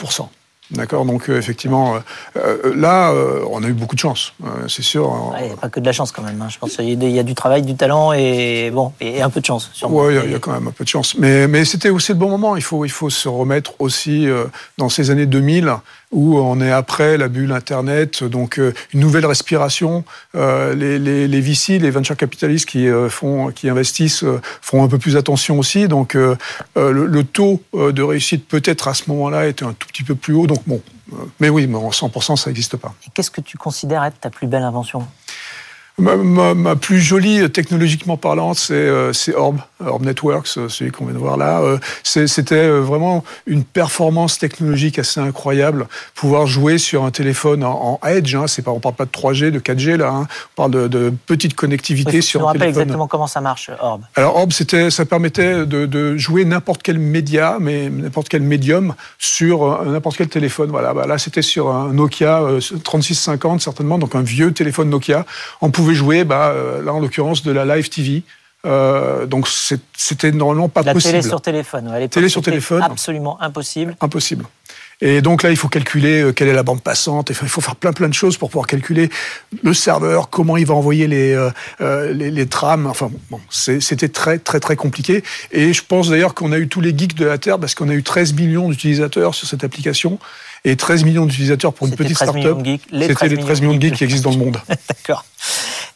D'accord, 0.70 1.05
donc 1.05 1.28
euh, 1.28 1.38
effectivement, 1.38 1.96
euh, 1.96 1.99
euh, 2.37 2.75
là, 2.75 3.12
on 3.50 3.62
a 3.62 3.69
eu 3.69 3.75
beaucoup 3.75 3.94
de 3.94 4.00
chance, 4.00 4.32
c'est 4.66 4.82
sûr. 4.82 5.34
Il 5.38 5.46
n'y 5.46 5.52
a 5.52 5.56
pas 5.56 5.69
que 5.69 5.78
de 5.78 5.84
la 5.84 5.93
chance 5.93 6.11
quand 6.11 6.22
même. 6.22 6.40
Hein. 6.40 6.49
Je 6.49 6.58
pense 6.58 6.76
qu'il 6.76 7.02
y, 7.02 7.19
a 7.19 7.22
du 7.22 7.34
travail, 7.34 7.62
du 7.62 7.76
talent 7.76 8.12
et 8.12 8.70
bon, 8.72 8.93
et 9.00 9.20
un 9.20 9.28
peu 9.28 9.40
de 9.40 9.46
chance. 9.46 9.70
Oui, 9.87 10.14
il 10.25 10.31
y, 10.31 10.34
a 10.34 10.38
quand 10.38 10.52
même 10.52 10.69
un 10.69 10.72
peu 10.72 10.84
de 10.84 10.88
chance. 10.88 11.16
Mais, 11.19 11.46
mais 11.49 11.66
c'était 11.66 11.90
aussi 11.90 12.12
le 12.12 12.19
bon 12.19 12.31
moment. 12.31 12.56
Il 12.56 12.62
faut, 12.62 12.84
il 12.87 12.90
faut 12.90 13.11
se 13.11 13.28
remettre 13.28 13.75
aussi 13.78 14.26
dans 14.78 14.88
ces 14.88 15.11
années 15.11 15.26
2000 15.26 15.75
où 16.14 16.38
on 16.38 16.61
est 16.61 16.70
après 16.70 17.19
la 17.19 17.28
bulle 17.28 17.52
Internet, 17.52 18.22
donc 18.22 18.58
euh, 18.58 18.72
une 18.94 19.00
nouvelle 19.00 19.26
respiration. 19.26 20.05
Euh, 20.37 20.75
les, 20.75 20.99
les, 21.28 21.40
VC, 21.40 21.81
les 21.81 21.90
venture 21.90 22.16
capitalistes 22.16 22.69
qui, 22.69 22.88
euh, 22.88 23.11
font, 23.11 23.50
qui 23.50 23.69
investissent, 23.69 24.25
font 24.62 24.84
un 24.84 24.88
peu 24.88 24.99
plus 24.99 25.16
attention 25.16 25.58
aussi. 25.58 25.88
Donc 25.88 26.14
le, 26.14 27.22
taux 27.22 27.61
de 27.75 28.02
réussite 28.02 28.46
peut-être 28.46 28.88
à 28.88 28.94
ce 28.94 29.11
moment-là 29.11 29.49
était 29.49 29.64
un 29.64 29.72
tout 29.72 29.88
petit 29.88 30.05
peu 30.05 30.14
plus 30.14 30.34
haut. 30.34 30.46
Donc 30.46 30.62
bon, 30.66 30.81
mais 31.40 31.49
oui, 31.49 31.66
mais 31.66 31.76
en 31.76 31.90
100%, 31.90 32.37
ça 32.37 32.50
n'existe 32.50 32.76
pas. 32.76 32.94
Qu'est-ce 33.12 33.31
que 33.31 33.40
tu 33.40 33.58
considères 33.58 34.05
être 34.05 34.20
ta 34.20 34.31
plus 34.31 34.46
belle 34.46 34.62
invention? 34.62 35.06
Ma, 35.96 36.75
plus 36.75 37.00
jolie, 37.00 37.49
technologiquement 37.50 38.17
parlant, 38.17 38.52
c'est 38.55 38.75
euh, 38.75 39.12
Orb, 39.37 39.61
Orb 39.87 40.05
Networks, 40.05 40.49
euh, 40.56 40.69
celui 40.69 40.91
qu'on 40.91 41.05
vient 41.05 41.14
de 41.14 41.19
voir 41.19 41.37
là. 41.37 41.61
Euh, 41.61 41.79
C'était 42.02 42.56
euh, 42.56 42.81
vraiment 42.81 43.25
une 43.46 43.62
performance 43.62 44.38
technologique 44.38 44.99
assez 44.99 45.20
incroyable. 45.20 45.87
Pouvoir 46.17 46.49
jouer 46.49 46.79
sur 46.79 47.05
un 47.05 47.12
téléphone 47.12 47.62
en, 47.62 48.00
Edge, 48.05 48.35
hein, 48.35 48.46
c'est 48.49 48.62
pas, 48.62 48.73
on 48.73 48.81
parle 48.81 48.96
pas 48.96 49.05
de 49.05 49.11
3G, 49.11 49.50
de 49.50 49.61
4G 49.61 49.96
là, 49.96 50.08
hein, 50.08 50.26
on 50.52 50.56
parle 50.56 50.70
de, 50.73 50.88
de 50.88 51.12
petite 51.26 51.55
connectivité 51.55 52.20
sur 52.20 52.41
un 52.41 52.52
téléphone. 52.52 52.69
rappelle 52.69 52.69
exactement 52.69 53.06
comment 53.06 53.26
ça 53.29 53.41
marche, 53.41 53.70
Orb. 53.81 54.02
Alors 54.17 54.37
Orb, 54.37 54.50
ça 54.52 55.05
permettait 55.05 55.64
de, 55.64 55.87
de 55.87 56.17
jouer 56.17 56.44
n'importe 56.44 56.82
quel 56.82 56.98
média, 56.98 57.58
mais 57.60 57.89
n'importe 57.89 58.29
quel 58.29 58.43
médium 58.43 58.94
sur 59.19 59.84
n'importe 59.84 60.17
quel 60.17 60.29
téléphone. 60.29 60.70
Voilà, 60.70 60.93
bah, 60.93 61.06
là 61.06 61.19
c'était 61.19 61.43
sur 61.43 61.70
un 61.70 61.93
Nokia 61.93 62.43
3650 62.82 63.60
certainement, 63.60 63.98
donc 63.98 64.15
un 64.17 64.22
vieux 64.22 64.53
téléphone 64.53 64.91
Nokia. 64.91 65.24
On 65.60 65.70
pouvait 65.70 65.83
jouer, 65.93 66.24
bah, 66.24 66.53
euh, 66.55 66.82
là 66.82 66.94
en 66.94 67.00
l'occurrence, 67.00 67.43
de 67.43 67.53
la 67.53 67.64
live 67.64 67.88
TV. 67.91 68.22
Euh, 68.67 69.26
donc 69.26 69.46
c'était 69.94 70.32
normalement 70.32 70.70
pas 70.70 70.81
la 70.82 70.94
possible. 70.94 71.12
Télé 71.12 71.29
sur 71.29 71.43
téléphone. 71.43 71.88
Ouais, 71.88 72.08
télé 72.08 72.31
sur 72.31 72.41
téléphone. 72.41 72.82
Absolument 72.82 73.38
impossible. 73.43 73.94
Impossible. 74.00 74.46
Et 75.03 75.20
donc 75.20 75.43
là, 75.43 75.50
il 75.50 75.56
faut 75.56 75.69
calculer 75.69 76.22
euh, 76.22 76.32
quelle 76.32 76.48
est 76.48 76.55
la 76.55 76.62
bande 76.62 76.81
passante. 76.81 77.29
Il 77.29 77.34
faut 77.34 77.60
faire 77.60 77.76
plein 77.76 77.93
plein 77.93 78.08
de 78.08 78.14
choses 78.14 78.38
pour 78.38 78.48
pouvoir 78.48 78.67
calculer 78.67 79.10
le 79.62 79.74
serveur, 79.74 80.31
comment 80.31 80.56
il 80.56 80.64
va 80.64 80.72
envoyer 80.72 81.06
les 81.06 81.36
les, 81.81 82.31
les, 82.31 82.46
trames. 82.46 82.86
Enfin 82.86 83.10
bon, 83.29 83.41
c'était 83.50 84.08
très 84.08 84.38
très 84.38 84.60
très 84.60 84.76
compliqué. 84.76 85.22
Et 85.53 85.74
je 85.74 85.82
pense 85.86 86.08
d'ailleurs 86.08 86.32
qu'on 86.32 86.53
a 86.53 86.58
eu 86.58 86.69
tous 86.69 86.81
les 86.81 86.96
geeks 86.96 87.17
de 87.17 87.26
la 87.26 87.36
terre 87.36 87.58
parce 87.58 87.74
qu'on 87.74 87.91
a 87.91 87.94
eu 87.94 88.03
13 88.03 88.32
millions 88.32 88.70
d'utilisateurs 88.70 89.34
sur 89.34 89.46
cette 89.46 89.64
application 89.64 90.19
et 90.64 90.76
13 90.76 91.05
millions 91.05 91.26
d'utilisateurs 91.26 91.74
pour 91.74 91.86
une 91.86 91.94
petite 91.94 92.17
start-up. 92.17 92.58
C'était 92.91 93.29
les 93.29 93.36
13 93.36 93.60
millions 93.60 93.76
de 93.76 93.82
geeks 93.82 93.96
qui 93.96 94.05
existent 94.05 94.31
dans 94.31 94.38
le 94.38 94.44
monde. 94.44 94.58
D'accord. 94.88 95.24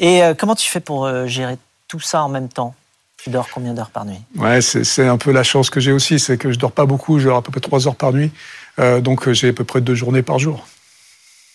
Et 0.01 0.23
euh, 0.23 0.35
comment 0.35 0.55
tu 0.55 0.69
fais 0.69 0.81
pour 0.81 1.07
euh, 1.07 1.27
gérer 1.27 1.59
tout 1.89 2.01
ça 2.01 2.23
en 2.23 2.29
même 2.29 2.49
temps? 2.49 2.75
Tu 3.17 3.31
dors 3.31 3.49
combien 3.53 3.75
d'heures 3.75 3.91
par 3.91 4.05
nuit? 4.05 4.21
Ouais, 4.37 4.61
c'est 4.61 5.07
un 5.07 5.19
peu 5.19 5.33
la 5.33 5.43
chance 5.43 5.71
que 5.71 5.81
j'ai 5.81 5.91
aussi, 5.91 6.21
c'est 6.21 6.39
que 6.39 6.53
je 6.53 6.59
dors 6.59 6.71
pas 6.71 6.87
beaucoup, 6.87 7.19
je 7.19 7.27
dors 7.27 7.39
à 7.39 7.43
peu 7.43 7.51
près 7.51 7.61
3 7.61 7.89
heures 7.89 7.97
par 7.97 8.13
nuit, 8.13 8.31
euh, 8.79 9.01
donc 9.01 9.29
j'ai 9.33 9.49
à 9.49 9.53
peu 9.53 9.65
près 9.65 9.81
deux 9.81 9.97
journées 9.97 10.23
par 10.23 10.39
jour. 10.39 10.65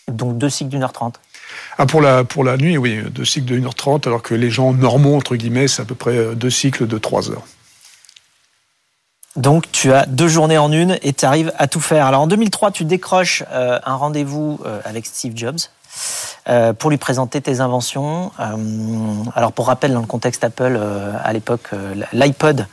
Donc 0.10 0.38
deux 0.38 0.50
cycles 0.50 0.72
d'une 0.72 0.84
heure 0.84 0.92
trente? 0.92 1.22
Ah, 1.78 1.86
pour, 1.86 2.02
la, 2.02 2.26
pour 2.26 2.44
la 2.44 2.58
nuit, 2.58 2.78
oui, 2.78 3.02
deux 3.10 3.24
cycles 3.24 3.46
de 3.46 3.58
1h30, 3.58 4.06
alors 4.08 4.22
que 4.22 4.36
les 4.36 4.52
gens 4.52 4.74
normaux, 4.74 5.16
entre 5.16 5.38
guillemets, 5.38 5.70
c'est 5.70 5.82
à 5.82 5.86
peu 5.86 5.96
près 5.96 6.36
deux 6.36 6.50
cycles 6.50 6.86
de 6.86 6.98
3 6.98 7.32
heures. 7.32 7.44
Donc 9.38 9.72
tu 9.72 9.94
as 9.94 10.06
deux 10.06 10.28
journées 10.28 10.58
en 10.58 10.72
une 10.72 11.00
et 11.02 11.14
tu 11.14 11.24
arrives 11.24 11.54
à 11.58 11.68
tout 11.68 11.80
faire. 11.80 12.06
Alors 12.06 12.22
en 12.22 12.28
2003, 12.28 12.72
tu 12.72 12.84
décroches 12.84 13.44
un 13.52 13.96
rendez-vous 13.96 14.60
avec 14.84 15.06
Steve 15.06 15.34
Jobs. 15.36 15.60
Euh, 16.50 16.74
pour 16.74 16.90
lui 16.90 16.98
présenter 16.98 17.40
tes 17.42 17.62
inventions. 17.62 18.32
Euh, 18.40 19.24
alors 19.34 19.54
pour 19.54 19.68
rappel, 19.68 19.94
dans 19.94 20.02
le 20.02 20.08
contexte 20.08 20.44
Apple, 20.44 20.76
euh, 20.78 21.14
à 21.24 21.32
l'époque, 21.32 21.70
l'iPod 22.12 22.68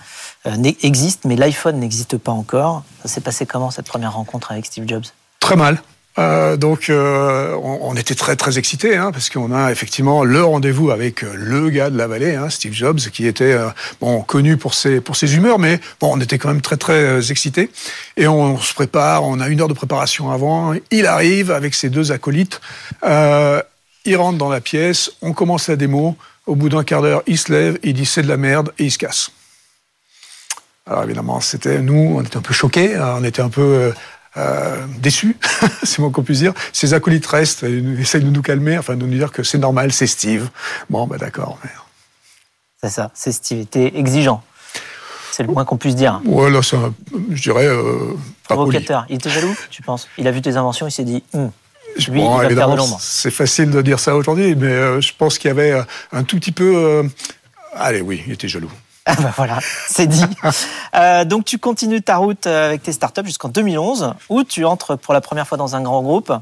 existe, 0.82 1.24
mais 1.24 1.36
l'iPhone 1.36 1.78
n'existe 1.78 2.16
pas 2.16 2.32
encore. 2.32 2.82
Ça 3.02 3.08
s'est 3.08 3.20
passé 3.20 3.46
comment 3.46 3.70
cette 3.70 3.86
première 3.86 4.14
rencontre 4.14 4.50
avec 4.50 4.66
Steve 4.66 4.88
Jobs? 4.88 5.04
Très 5.38 5.54
mal. 5.54 5.80
Euh, 6.20 6.56
donc, 6.58 6.90
euh, 6.90 7.54
on, 7.62 7.78
on, 7.82 7.96
était 7.96 8.14
très 8.14 8.36
très 8.36 8.58
excités 8.58 8.94
hein, 8.96 9.10
parce 9.10 9.30
qu'on 9.30 9.52
a 9.52 9.72
effectivement 9.72 10.22
le 10.22 10.44
rendez-vous 10.44 10.90
avec 10.90 11.24
euh, 11.24 11.32
le 11.34 11.70
gars 11.70 11.88
de 11.88 11.96
la 11.96 12.06
vallée, 12.06 12.34
hein, 12.34 12.50
Steve 12.50 12.74
Jobs, 12.74 12.98
qui 12.98 13.26
était 13.26 13.56
bon 14.00 14.20
connu 14.20 14.58
pour 14.58 14.74
ses 14.74 15.00
pour 15.00 15.16
ses 15.16 15.34
humeurs, 15.34 15.58
mais 15.58 15.80
bon, 15.98 16.10
on 16.12 16.20
était 16.20 16.36
quand 16.36 16.48
même 16.48 16.60
très 16.60 16.76
très 16.76 17.30
excités. 17.30 17.70
Et 18.18 18.28
on, 18.28 18.58
se 18.58 18.74
prépare, 18.74 19.24
on 19.24 19.40
a 19.40 19.48
une 19.48 19.62
heure 19.62 19.68
de 19.68 19.74
préparation 19.74 20.30
avant. 20.30 20.74
Il 20.90 21.06
arrive 21.06 21.50
avec 21.50 21.74
ses 21.74 21.88
deux 21.88 22.12
acolytes. 22.12 22.60
il 23.02 24.16
rentre 24.16 24.36
dans 24.36 24.50
la 24.50 24.60
pièce, 24.60 25.12
on 25.22 25.32
commence 25.32 25.68
la 25.68 25.76
démo. 25.76 26.16
Au 26.46 26.56
bout 26.56 26.68
d'un 26.68 26.84
quart 26.84 27.02
d'heure, 27.02 27.22
il 27.26 27.38
se 27.38 27.52
lève, 27.52 27.78
il 27.82 27.94
dit 27.94 28.06
c'est 28.06 28.22
de 28.22 28.28
la 28.28 28.36
merde 28.36 28.72
et 28.78 28.84
il 28.84 28.90
se 28.90 28.98
casse. 28.98 29.30
Alors 30.86 31.04
évidemment, 31.04 31.40
c'était 31.40 31.80
nous, 31.80 32.16
on 32.16 32.22
était 32.22 32.36
un 32.36 32.42
peu 32.42 32.54
choqués, 32.54 32.96
hein, 32.96 33.16
on 33.18 33.24
était 33.24 33.42
un 33.42 33.50
peu 33.50 33.92
euh, 34.36 34.86
déçus, 34.98 35.36
c'est 35.82 35.98
moins 35.98 36.10
qu'on 36.10 36.22
puisse 36.22 36.38
dire. 36.38 36.52
Ses 36.72 36.94
acolytes 36.94 37.26
restent, 37.26 37.64
et 37.64 37.82
essayent 37.98 38.24
de 38.24 38.30
nous 38.30 38.42
calmer, 38.42 38.78
enfin 38.78 38.96
de 38.96 39.04
nous 39.04 39.16
dire 39.16 39.32
que 39.32 39.42
c'est 39.42 39.58
normal, 39.58 39.92
c'est 39.92 40.06
Steve. 40.06 40.48
Bon, 40.88 41.06
bah 41.06 41.18
d'accord. 41.18 41.58
Mais... 41.64 41.70
C'est 42.82 42.90
ça, 42.90 43.10
c'est 43.14 43.32
Steve. 43.32 43.60
était 43.60 43.92
exigeant. 43.96 44.42
C'est 45.32 45.42
le 45.44 45.52
moins 45.52 45.64
qu'on 45.64 45.76
puisse 45.76 45.94
dire. 45.94 46.20
Ouais, 46.24 46.50
là, 46.50 46.60
c'est 46.62 46.76
je 47.30 47.42
dirais. 47.42 47.66
Euh, 47.66 48.14
Provocateur. 48.44 49.06
Il 49.08 49.16
était 49.16 49.30
jaloux, 49.30 49.54
tu 49.70 49.82
penses? 49.82 50.08
Il 50.18 50.26
a 50.26 50.32
vu 50.32 50.42
tes 50.42 50.56
inventions, 50.56 50.86
il 50.86 50.90
s'est 50.90 51.04
dit. 51.04 51.22
Lui, 52.08 52.20
bon, 52.20 52.42
il 52.42 52.54
va 52.54 52.76
C'est 52.98 53.30
facile 53.30 53.70
de 53.70 53.82
dire 53.82 53.98
ça 54.00 54.16
aujourd'hui, 54.16 54.54
mais 54.54 54.66
euh, 54.66 55.00
je 55.00 55.12
pense 55.16 55.38
qu'il 55.38 55.48
y 55.48 55.50
avait 55.50 55.82
un 56.12 56.22
tout 56.24 56.36
petit 56.36 56.52
peu. 56.52 56.76
Euh, 56.76 57.02
allez, 57.74 58.00
oui, 58.00 58.22
il 58.26 58.32
était 58.32 58.48
jaloux. 58.48 58.70
Ah 59.10 59.20
bah 59.20 59.32
voilà, 59.36 59.58
c'est 59.88 60.06
dit. 60.06 60.24
euh, 60.94 61.24
donc 61.24 61.44
tu 61.44 61.58
continues 61.58 62.00
ta 62.00 62.18
route 62.18 62.46
euh, 62.46 62.68
avec 62.68 62.84
tes 62.84 62.92
startups 62.92 63.24
jusqu'en 63.24 63.48
2011, 63.48 64.14
où 64.28 64.44
tu 64.44 64.64
entres 64.64 64.96
pour 64.96 65.14
la 65.14 65.20
première 65.20 65.48
fois 65.48 65.58
dans 65.58 65.74
un 65.74 65.82
grand 65.82 66.00
groupe. 66.00 66.32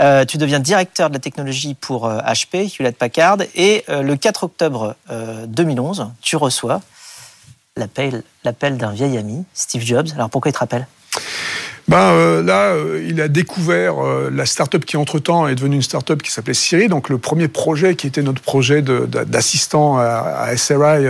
Euh, 0.00 0.24
tu 0.24 0.38
deviens 0.38 0.58
directeur 0.58 1.10
de 1.10 1.14
la 1.14 1.20
technologie 1.20 1.74
pour 1.74 2.08
HP, 2.08 2.54
euh, 2.54 2.68
Hewlett 2.78 2.96
Packard, 2.96 3.38
et 3.54 3.84
le 3.88 4.16
4 4.16 4.44
octobre 4.44 4.96
2011, 5.46 6.10
tu 6.22 6.36
reçois 6.36 6.80
l'appel 7.76 8.22
d'un 8.78 8.92
vieil 8.92 9.18
ami, 9.18 9.44
Steve 9.52 9.82
Jobs. 9.82 10.08
Alors 10.14 10.30
pourquoi 10.30 10.48
il 10.48 10.54
te 10.54 10.58
rappelle? 10.58 10.86
Ben, 11.88 12.12
euh, 12.12 12.42
là, 12.42 12.74
euh, 12.74 13.02
il 13.08 13.18
a 13.22 13.28
découvert 13.28 14.04
euh, 14.04 14.30
la 14.30 14.44
start-up 14.44 14.84
qui, 14.84 14.98
entre-temps, 14.98 15.48
est 15.48 15.54
devenue 15.54 15.76
une 15.76 15.82
start-up 15.82 16.22
qui 16.22 16.30
s'appelait 16.30 16.52
Siri. 16.52 16.88
Donc, 16.88 17.08
le 17.08 17.16
premier 17.16 17.48
projet 17.48 17.94
qui 17.94 18.06
était 18.06 18.22
notre 18.22 18.42
projet 18.42 18.82
d'assistant 18.82 19.96
à, 19.96 20.04
à, 20.04 20.54
SRI 20.54 21.06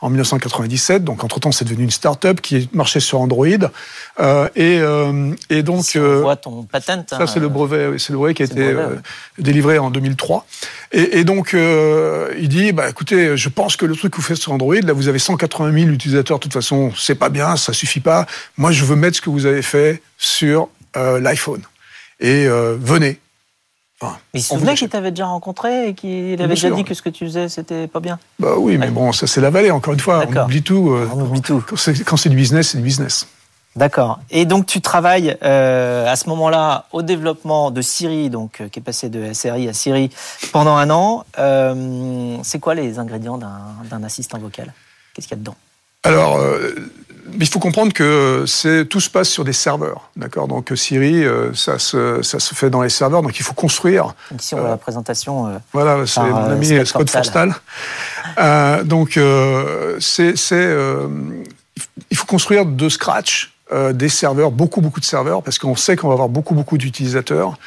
en 0.00 0.08
1997. 0.08 1.02
Donc, 1.02 1.24
entre-temps, 1.24 1.50
c'est 1.50 1.64
devenu 1.64 1.82
une 1.82 1.90
start-up 1.90 2.40
qui 2.40 2.68
marchait 2.72 3.00
sur 3.00 3.20
Android. 3.20 3.46
et, 4.54 4.80
et 5.50 5.62
donc... 5.64 5.84
Si 5.84 5.98
on 5.98 6.20
voit 6.20 6.36
ton 6.36 6.62
patent. 6.62 7.10
Ça, 7.10 7.26
c'est 7.26 7.40
le 7.40 7.48
brevet, 7.48 7.98
c'est 7.98 8.12
le 8.12 8.18
brevet 8.18 8.34
qui 8.34 8.42
a 8.42 8.46
été 8.46 8.76
délivré 9.38 9.78
en 9.78 9.90
2003. 9.90 10.46
Et, 10.92 11.18
et 11.20 11.24
donc, 11.24 11.54
il 11.54 12.48
dit, 12.48 12.72
bah, 12.72 12.88
écoutez, 12.88 13.36
je 13.36 13.48
pense 13.48 13.76
que 13.76 13.86
le 13.86 13.94
truc 13.94 14.12
que 14.12 14.16
vous 14.16 14.22
faites 14.22 14.36
sur 14.36 14.52
Android, 14.52 14.74
là, 14.74 14.92
vous 14.92 15.08
avez 15.08 15.18
180 15.20 15.72
000 15.72 15.90
utilisateurs. 15.90 16.38
De 16.38 16.42
toute 16.42 16.52
façon, 16.52 16.92
c'est 16.96 17.14
pas 17.14 17.28
bien, 17.28 17.56
ça 17.56 17.72
suffit 17.72 18.00
pas. 18.00 18.26
Moi, 18.56 18.72
je 18.72 18.84
veux 18.84 18.96
mettre 18.96 19.16
ce 19.16 19.20
que 19.20 19.30
vous 19.30 19.46
avez 19.46 19.62
fait 19.62 20.02
sur 20.18 20.68
euh, 20.96 21.20
l'iPhone. 21.20 21.62
Et 22.18 22.46
euh, 22.46 22.76
venez. 22.80 23.20
Enfin, 24.00 24.18
il 24.34 24.42
se 24.42 24.48
souvenait 24.48 24.74
qu'il 24.74 24.88
t'avait 24.88 25.10
déjà 25.10 25.26
rencontré 25.26 25.88
et 25.88 25.94
qu'il 25.94 26.40
avait 26.40 26.54
déjà 26.54 26.70
dit 26.70 26.84
que 26.84 26.94
ce 26.94 27.02
que 27.02 27.10
tu 27.10 27.26
faisais, 27.26 27.48
c'était 27.48 27.86
pas 27.86 28.00
bien 28.00 28.18
Bah 28.38 28.54
oui, 28.56 28.78
mais 28.78 28.88
bon, 28.88 29.12
ça 29.12 29.26
c'est 29.26 29.42
la 29.42 29.50
vallée, 29.50 29.70
encore 29.70 29.92
une 29.92 30.00
fois. 30.00 30.24
On 30.26 30.44
oublie 30.44 30.62
tout. 30.62 30.90
Euh, 30.90 31.08
on 31.14 31.22
oublie 31.22 31.42
tout. 31.42 31.62
Quand 32.06 32.16
c'est 32.16 32.28
du 32.28 32.36
business, 32.36 32.70
c'est 32.70 32.78
du 32.78 32.84
business. 32.84 33.28
D'accord. 33.76 34.18
Et 34.30 34.46
donc 34.46 34.66
tu 34.66 34.80
travailles 34.80 35.30
à 35.40 36.16
ce 36.16 36.28
moment-là 36.28 36.86
au 36.92 37.02
développement 37.02 37.70
de 37.70 37.82
Siri, 37.82 38.28
donc 38.28 38.62
qui 38.72 38.78
est 38.80 38.82
passé 38.82 39.08
de 39.08 39.32
SRI 39.32 39.68
à 39.68 39.72
Siri 39.72 40.10
pendant 40.52 40.76
un 40.76 40.90
an. 40.90 41.24
c'est 42.42 42.58
quoi 42.58 42.74
les 42.74 42.98
ingrédients 42.98 43.38
d'un 43.38 44.02
assistant 44.02 44.38
vocal? 44.38 44.72
Qu'est-ce 45.14 45.28
qu'il 45.28 45.36
y 45.36 45.40
a 45.40 45.42
dedans? 45.42 45.56
Alors, 46.02 46.40
il 47.38 47.46
faut 47.46 47.58
comprendre 47.58 47.92
que 47.92 48.44
c'est 48.46 48.86
tout 48.86 49.00
se 49.00 49.10
passe 49.10 49.28
sur 49.28 49.44
des 49.44 49.52
serveurs, 49.52 50.10
d'accord? 50.16 50.48
Donc 50.48 50.72
Siri, 50.74 51.24
euh, 51.24 51.54
ça 51.54 51.78
se 51.78 52.22
ça 52.22 52.40
se 52.40 52.54
fait 52.54 52.70
dans 52.70 52.82
les 52.82 52.88
serveurs, 52.88 53.22
donc 53.22 53.38
il 53.38 53.42
faut 53.42 53.54
construire. 53.54 54.14
ici 54.38 54.54
on 54.54 54.64
a 54.64 54.68
la 54.68 54.76
présentation. 54.76 55.46
Euh, 55.46 55.58
voilà, 55.72 56.06
c'est 56.06 56.20
mon 56.20 56.50
ami 56.50 56.86
Scott 56.86 57.10
Forstal. 57.10 57.54
donc 58.84 59.18
c'est 60.00 60.34
il 62.10 62.16
faut 62.16 62.26
construire 62.26 62.66
de 62.66 62.88
scratch 62.88 63.54
des 63.92 64.08
serveurs, 64.08 64.50
beaucoup 64.50 64.80
beaucoup 64.80 65.00
de 65.00 65.04
serveurs, 65.04 65.42
parce 65.42 65.58
qu'on 65.58 65.76
sait 65.76 65.96
qu'on 65.96 66.08
va 66.08 66.14
avoir 66.14 66.28
beaucoup 66.28 66.54
beaucoup 66.54 66.78
d'utilisateurs. 66.78 67.58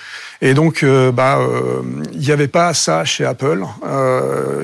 Et 0.41 0.53
donc, 0.53 0.83
bah, 1.13 1.39
il 2.11 2.19
n'y 2.19 2.31
avait 2.31 2.47
pas 2.47 2.73
ça 2.73 3.05
chez 3.05 3.25
Apple. 3.25 3.63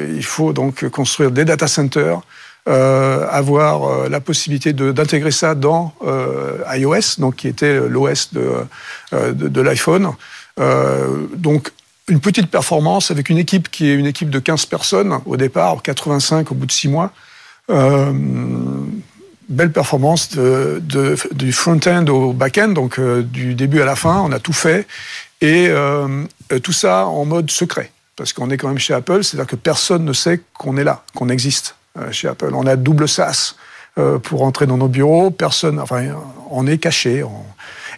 il 0.09 0.25
faut 0.25 0.51
donc 0.53 0.87
construire 0.89 1.31
des 1.31 1.45
data 1.45 1.67
centers 1.67 2.21
euh, 2.69 3.25
avoir 3.31 3.83
euh, 3.85 4.09
la 4.09 4.19
possibilité 4.19 4.73
d'intégrer 4.73 5.31
ça 5.31 5.55
dans 5.55 5.91
euh, 6.05 6.57
iOS, 6.75 7.17
donc 7.17 7.37
qui 7.37 7.47
était 7.47 7.79
l'OS 7.87 8.31
de, 8.33 8.51
de, 9.13 9.47
de 9.47 9.61
l'iPhone. 9.61 10.11
donc 11.35 11.71
une 12.07 12.19
petite 12.19 12.47
performance 12.47 13.11
avec 13.11 13.29
une 13.29 13.37
équipe 13.37 13.71
qui 13.71 13.89
est 13.89 13.95
une 13.95 14.05
équipe 14.05 14.29
de 14.29 14.39
15 14.39 14.65
personnes 14.65 15.19
au 15.25 15.37
départ, 15.37 15.81
85 15.81 16.51
au 16.51 16.55
bout 16.55 16.65
de 16.65 16.71
6 16.71 16.89
mois. 16.89 17.11
Euh, 19.49 19.53
belle 19.53 19.71
performance 19.71 20.29
du 20.37 21.51
front-end 21.51 22.05
au 22.07 22.33
back-end, 22.33 22.69
donc 22.69 22.99
du 22.99 23.55
début 23.55 23.81
à 23.81 23.85
la 23.85 23.95
fin, 23.95 24.21
on 24.21 24.31
a 24.31 24.39
tout 24.39 24.53
fait. 24.53 24.87
Et 25.41 25.67
euh, 25.69 26.25
tout 26.63 26.73
ça 26.73 27.05
en 27.05 27.25
mode 27.25 27.49
secret, 27.49 27.91
parce 28.15 28.33
qu'on 28.33 28.49
est 28.49 28.57
quand 28.57 28.67
même 28.67 28.79
chez 28.79 28.93
Apple, 28.93 29.23
c'est-à-dire 29.23 29.47
que 29.47 29.55
personne 29.55 30.05
ne 30.05 30.13
sait 30.13 30.41
qu'on 30.57 30.77
est 30.77 30.83
là, 30.83 31.03
qu'on 31.15 31.29
existe. 31.29 31.75
Euh, 31.97 32.11
chez 32.11 32.27
Apple. 32.27 32.51
On 32.53 32.67
a 32.67 32.75
double 32.75 33.07
SAS 33.09 33.55
euh, 33.97 34.19
pour 34.19 34.43
entrer 34.43 34.67
dans 34.67 34.77
nos 34.77 34.87
bureaux. 34.87 35.31
Personne, 35.31 35.79
enfin, 35.79 36.03
on 36.51 36.67
est 36.67 36.77
caché. 36.77 37.25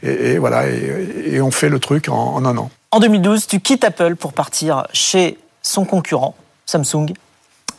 et, 0.01 0.37
voilà, 0.37 0.69
et, 0.69 1.41
on 1.41 1.51
fait 1.51 1.67
le 1.67 1.79
truc 1.79 2.07
en 2.07 2.43
un 2.45 2.57
an. 2.57 2.71
En 2.91 2.99
2012, 2.99 3.47
tu 3.47 3.59
quittes 3.59 3.83
Apple 3.83 4.15
pour 4.15 4.31
partir 4.31 4.87
chez 4.93 5.37
son 5.61 5.83
concurrent, 5.83 6.35
Samsung, 6.65 7.07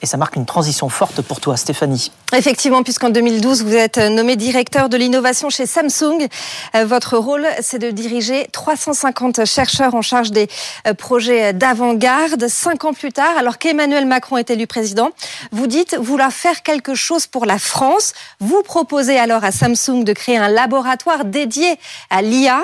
et 0.03 0.07
ça 0.07 0.17
marque 0.17 0.35
une 0.35 0.47
transition 0.47 0.89
forte 0.89 1.23
pour 1.23 1.41
toi, 1.41 1.57
Stéphanie. 1.57 2.11
Effectivement, 2.37 2.83
puisqu'en 2.83 3.11
2012, 3.11 3.63
vous 3.63 3.75
êtes 3.75 3.99
nommé 3.99 4.35
directeur 4.35 4.89
de 4.89 4.97
l'innovation 4.97 5.49
chez 5.49 5.65
Samsung. 5.65 6.27
Euh, 6.75 6.85
votre 6.85 7.17
rôle, 7.17 7.47
c'est 7.61 7.79
de 7.79 7.91
diriger 7.91 8.49
350 8.53 9.45
chercheurs 9.45 9.95
en 9.95 10.03
charge 10.03 10.33
des 10.33 10.49
euh, 10.89 10.95
projets 10.95 11.53
d'avant-garde. 11.53 12.49
Cinq 12.49 12.85
ans 12.85 12.93
plus 12.93 13.13
tard, 13.13 13.37
alors 13.39 13.59
qu'Emmanuel 13.59 14.07
Macron 14.07 14.39
est 14.39 14.51
élu 14.51 14.67
président, 14.67 15.11
vous 15.53 15.69
dites 15.69 15.97
vouloir 15.97 16.33
faire 16.33 16.63
quelque 16.63 16.95
chose 16.95 17.29
pour 17.29 17.47
la 17.47 17.61
France. 17.61 18.13
Vous 18.41 18.63
proposez 18.63 19.19
alors 19.19 19.45
à 19.45 19.53
Samsung 19.53 20.03
de 20.03 20.13
créer 20.13 20.37
un 20.37 20.49
laboratoire 20.49 21.25
dédié 21.25 21.79
à 22.11 22.23
l'IA, 22.23 22.63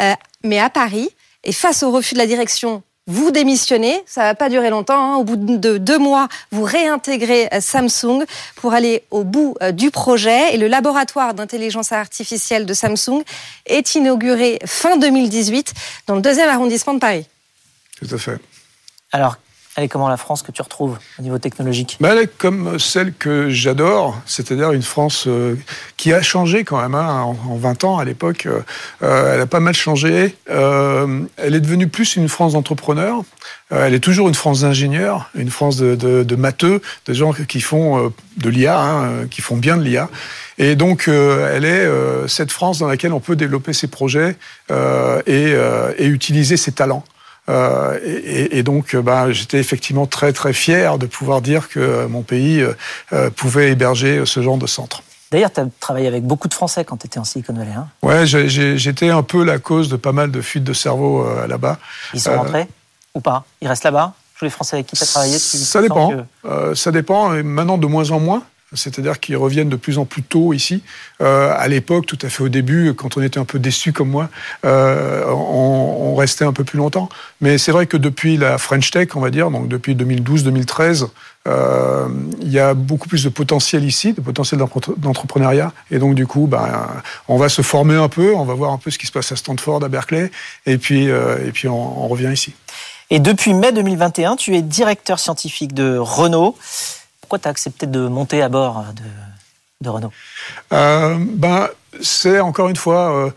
euh, 0.00 0.14
mais 0.42 0.58
à 0.58 0.70
Paris. 0.70 1.10
Et 1.44 1.52
face 1.52 1.82
au 1.82 1.90
refus 1.90 2.14
de 2.14 2.18
la 2.18 2.26
direction 2.26 2.82
vous 3.08 3.30
démissionnez, 3.30 4.02
ça 4.06 4.22
va 4.22 4.34
pas 4.34 4.50
durer 4.50 4.70
longtemps. 4.70 5.14
Hein. 5.14 5.16
Au 5.16 5.24
bout 5.24 5.36
de 5.36 5.78
deux 5.78 5.98
mois, 5.98 6.28
vous 6.52 6.62
réintégrez 6.62 7.48
euh, 7.52 7.60
Samsung 7.60 8.24
pour 8.56 8.74
aller 8.74 9.02
au 9.10 9.24
bout 9.24 9.56
euh, 9.62 9.72
du 9.72 9.90
projet. 9.90 10.54
Et 10.54 10.58
le 10.58 10.68
laboratoire 10.68 11.32
d'intelligence 11.32 11.90
artificielle 11.90 12.66
de 12.66 12.74
Samsung 12.74 13.24
est 13.64 13.94
inauguré 13.94 14.58
fin 14.66 14.98
2018 14.98 15.72
dans 16.06 16.16
le 16.16 16.20
deuxième 16.20 16.50
arrondissement 16.50 16.94
de 16.94 17.00
Paris. 17.00 17.26
Tout 17.98 18.14
à 18.14 18.18
fait. 18.18 18.38
Alors, 19.10 19.38
elle 19.78 19.84
est 19.84 19.88
comment 19.88 20.08
la 20.08 20.16
France 20.16 20.42
que 20.42 20.50
tu 20.50 20.60
retrouves 20.60 20.98
au 21.20 21.22
niveau 21.22 21.38
technologique 21.38 21.98
ben, 22.00 22.10
Elle 22.10 22.24
est 22.24 22.36
comme 22.36 22.80
celle 22.80 23.12
que 23.12 23.48
j'adore, 23.48 24.20
c'est-à-dire 24.26 24.72
une 24.72 24.82
France 24.82 25.26
euh, 25.28 25.54
qui 25.96 26.12
a 26.12 26.20
changé 26.20 26.64
quand 26.64 26.82
même. 26.82 26.96
Hein, 26.96 27.22
en, 27.22 27.56
20 27.56 27.84
ans, 27.84 27.98
à 27.98 28.04
l'époque, 28.04 28.46
euh, 28.46 28.60
euh, 29.04 29.34
elle 29.34 29.40
a 29.40 29.46
pas 29.46 29.60
mal 29.60 29.74
changé. 29.74 30.34
elle 30.48 31.54
est 31.54 31.60
devenue 31.60 31.86
plus 31.86 32.16
une 32.16 32.28
France 32.28 32.54
d'entrepreneurs. 32.54 33.22
elle 33.70 33.94
est 33.94 34.00
toujours 34.00 34.26
une 34.26 34.34
France 34.34 34.62
d'ingénieurs, 34.62 35.30
une 35.36 35.50
France 35.50 35.76
de, 35.76 35.94
de, 35.94 36.24
de, 36.24 36.36
matheux, 36.36 36.82
de 37.06 37.12
gens 37.12 37.32
qui 37.32 37.60
font 37.60 38.12
de 38.36 38.50
l'IA, 38.50 38.80
hein, 38.80 39.26
qui 39.30 39.42
font 39.42 39.56
bien 39.56 39.76
de 39.76 39.84
l'IA. 39.84 40.08
Et 40.58 40.74
donc, 40.74 41.06
elle 41.06 41.64
est 41.64 41.88
cette 42.26 42.50
France 42.50 42.80
dans 42.80 42.88
laquelle 42.88 43.12
on 43.12 43.20
peut 43.20 43.36
développer 43.36 43.72
ses 43.72 43.86
projets 43.86 44.36
et, 44.70 45.54
et 45.98 46.06
utiliser 46.06 46.56
ses 46.56 46.72
talents. 46.72 47.04
Euh, 47.48 47.98
et, 48.50 48.62
donc, 48.62 48.94
euh, 48.94 49.02
bah, 49.02 49.32
j'étais 49.32 49.58
effectivement 49.58 50.06
très 50.06 50.32
très 50.32 50.52
fier 50.52 50.98
de 50.98 51.06
pouvoir 51.06 51.40
dire 51.40 51.68
que 51.68 52.06
mon 52.06 52.22
pays 52.22 52.64
euh, 53.12 53.30
pouvait 53.30 53.70
héberger 53.70 54.24
ce 54.26 54.42
genre 54.42 54.58
de 54.58 54.66
centre. 54.66 55.02
D'ailleurs, 55.30 55.52
tu 55.52 55.60
as 55.60 55.66
travaillé 55.80 56.06
avec 56.06 56.24
beaucoup 56.24 56.48
de 56.48 56.54
Français 56.54 56.84
quand 56.84 56.96
tu 56.98 57.06
étais 57.06 57.18
en 57.18 57.24
Silicon 57.24 57.52
Valley. 57.52 57.72
Hein 57.72 57.88
ouais, 58.02 58.26
j'étais 58.26 59.10
un 59.10 59.22
peu 59.22 59.44
la 59.44 59.58
cause 59.58 59.88
de 59.88 59.96
pas 59.96 60.12
mal 60.12 60.30
de 60.30 60.40
fuites 60.40 60.64
de 60.64 60.72
cerveau 60.72 61.26
là-bas. 61.46 61.76
Ils 62.14 62.20
sont 62.20 62.34
rentrés 62.34 62.66
ou 63.14 63.20
pas? 63.20 63.44
Ils 63.60 63.68
restent 63.68 63.84
là-bas? 63.84 64.14
Tous 64.38 64.44
les 64.44 64.50
Français 64.50 64.76
avec 64.76 64.86
qui 64.86 64.96
tu 64.96 65.02
as 65.02 65.06
travaillé 65.06 65.38
Ça 65.38 65.82
dépend. 65.82 66.12
ça 66.74 66.92
dépend. 66.92 67.28
Maintenant, 67.42 67.76
de 67.76 67.86
moins 67.86 68.10
en 68.10 68.20
moins. 68.20 68.42
C'est-à-dire 68.74 69.18
qu'ils 69.18 69.36
reviennent 69.36 69.68
de 69.68 69.76
plus 69.76 69.98
en 69.98 70.04
plus 70.04 70.22
tôt 70.22 70.52
ici. 70.52 70.82
Euh, 71.22 71.54
à 71.56 71.68
l'époque, 71.68 72.06
tout 72.06 72.18
à 72.22 72.28
fait 72.28 72.42
au 72.42 72.48
début, 72.48 72.92
quand 72.94 73.16
on 73.16 73.22
était 73.22 73.38
un 73.38 73.44
peu 73.44 73.58
déçu 73.58 73.92
comme 73.92 74.10
moi, 74.10 74.28
euh, 74.64 75.24
on, 75.26 76.14
restait 76.14 76.44
un 76.44 76.52
peu 76.52 76.64
plus 76.64 76.78
longtemps. 76.78 77.08
Mais 77.40 77.58
c'est 77.58 77.70
vrai 77.70 77.86
que 77.86 77.96
depuis 77.96 78.36
la 78.36 78.58
French 78.58 78.90
Tech, 78.90 79.08
on 79.14 79.20
va 79.20 79.30
dire, 79.30 79.50
donc 79.50 79.68
depuis 79.68 79.94
2012-2013, 79.94 81.06
euh, 81.46 82.08
il 82.40 82.50
y 82.50 82.58
a 82.58 82.74
beaucoup 82.74 83.08
plus 83.08 83.22
de 83.22 83.28
potentiel 83.28 83.84
ici, 83.84 84.12
de 84.12 84.20
potentiel 84.20 84.60
d'entrepreneuriat. 84.96 85.72
Et 85.92 85.98
donc, 85.98 86.16
du 86.16 86.26
coup, 86.26 86.48
ben, 86.48 86.88
on 87.28 87.36
va 87.36 87.48
se 87.48 87.62
former 87.62 87.94
un 87.94 88.08
peu, 88.08 88.34
on 88.34 88.44
va 88.44 88.54
voir 88.54 88.72
un 88.72 88.78
peu 88.78 88.90
ce 88.90 88.98
qui 88.98 89.06
se 89.06 89.12
passe 89.12 89.30
à 89.30 89.36
Stanford, 89.36 89.84
à 89.84 89.88
Berkeley, 89.88 90.30
et 90.66 90.76
puis, 90.76 91.08
on 91.68 92.08
revient 92.08 92.32
ici. 92.32 92.52
Et 93.10 93.20
depuis 93.20 93.54
mai 93.54 93.72
2021, 93.72 94.36
tu 94.36 94.54
es 94.56 94.60
directeur 94.60 95.18
scientifique 95.18 95.72
de 95.72 95.96
Renault. 95.96 96.56
Pourquoi 97.28 97.40
tu 97.40 97.48
as 97.48 97.50
accepté 97.50 97.86
de 97.86 98.08
monter 98.08 98.40
à 98.40 98.48
bord 98.48 98.86
de, 99.82 99.90
Renault? 99.90 100.12
Euh, 100.72 101.14
ben, 101.20 101.68
C'est 102.00 102.40
encore 102.40 102.70
une 102.70 102.76
fois 102.76 103.12
euh, 103.12 103.30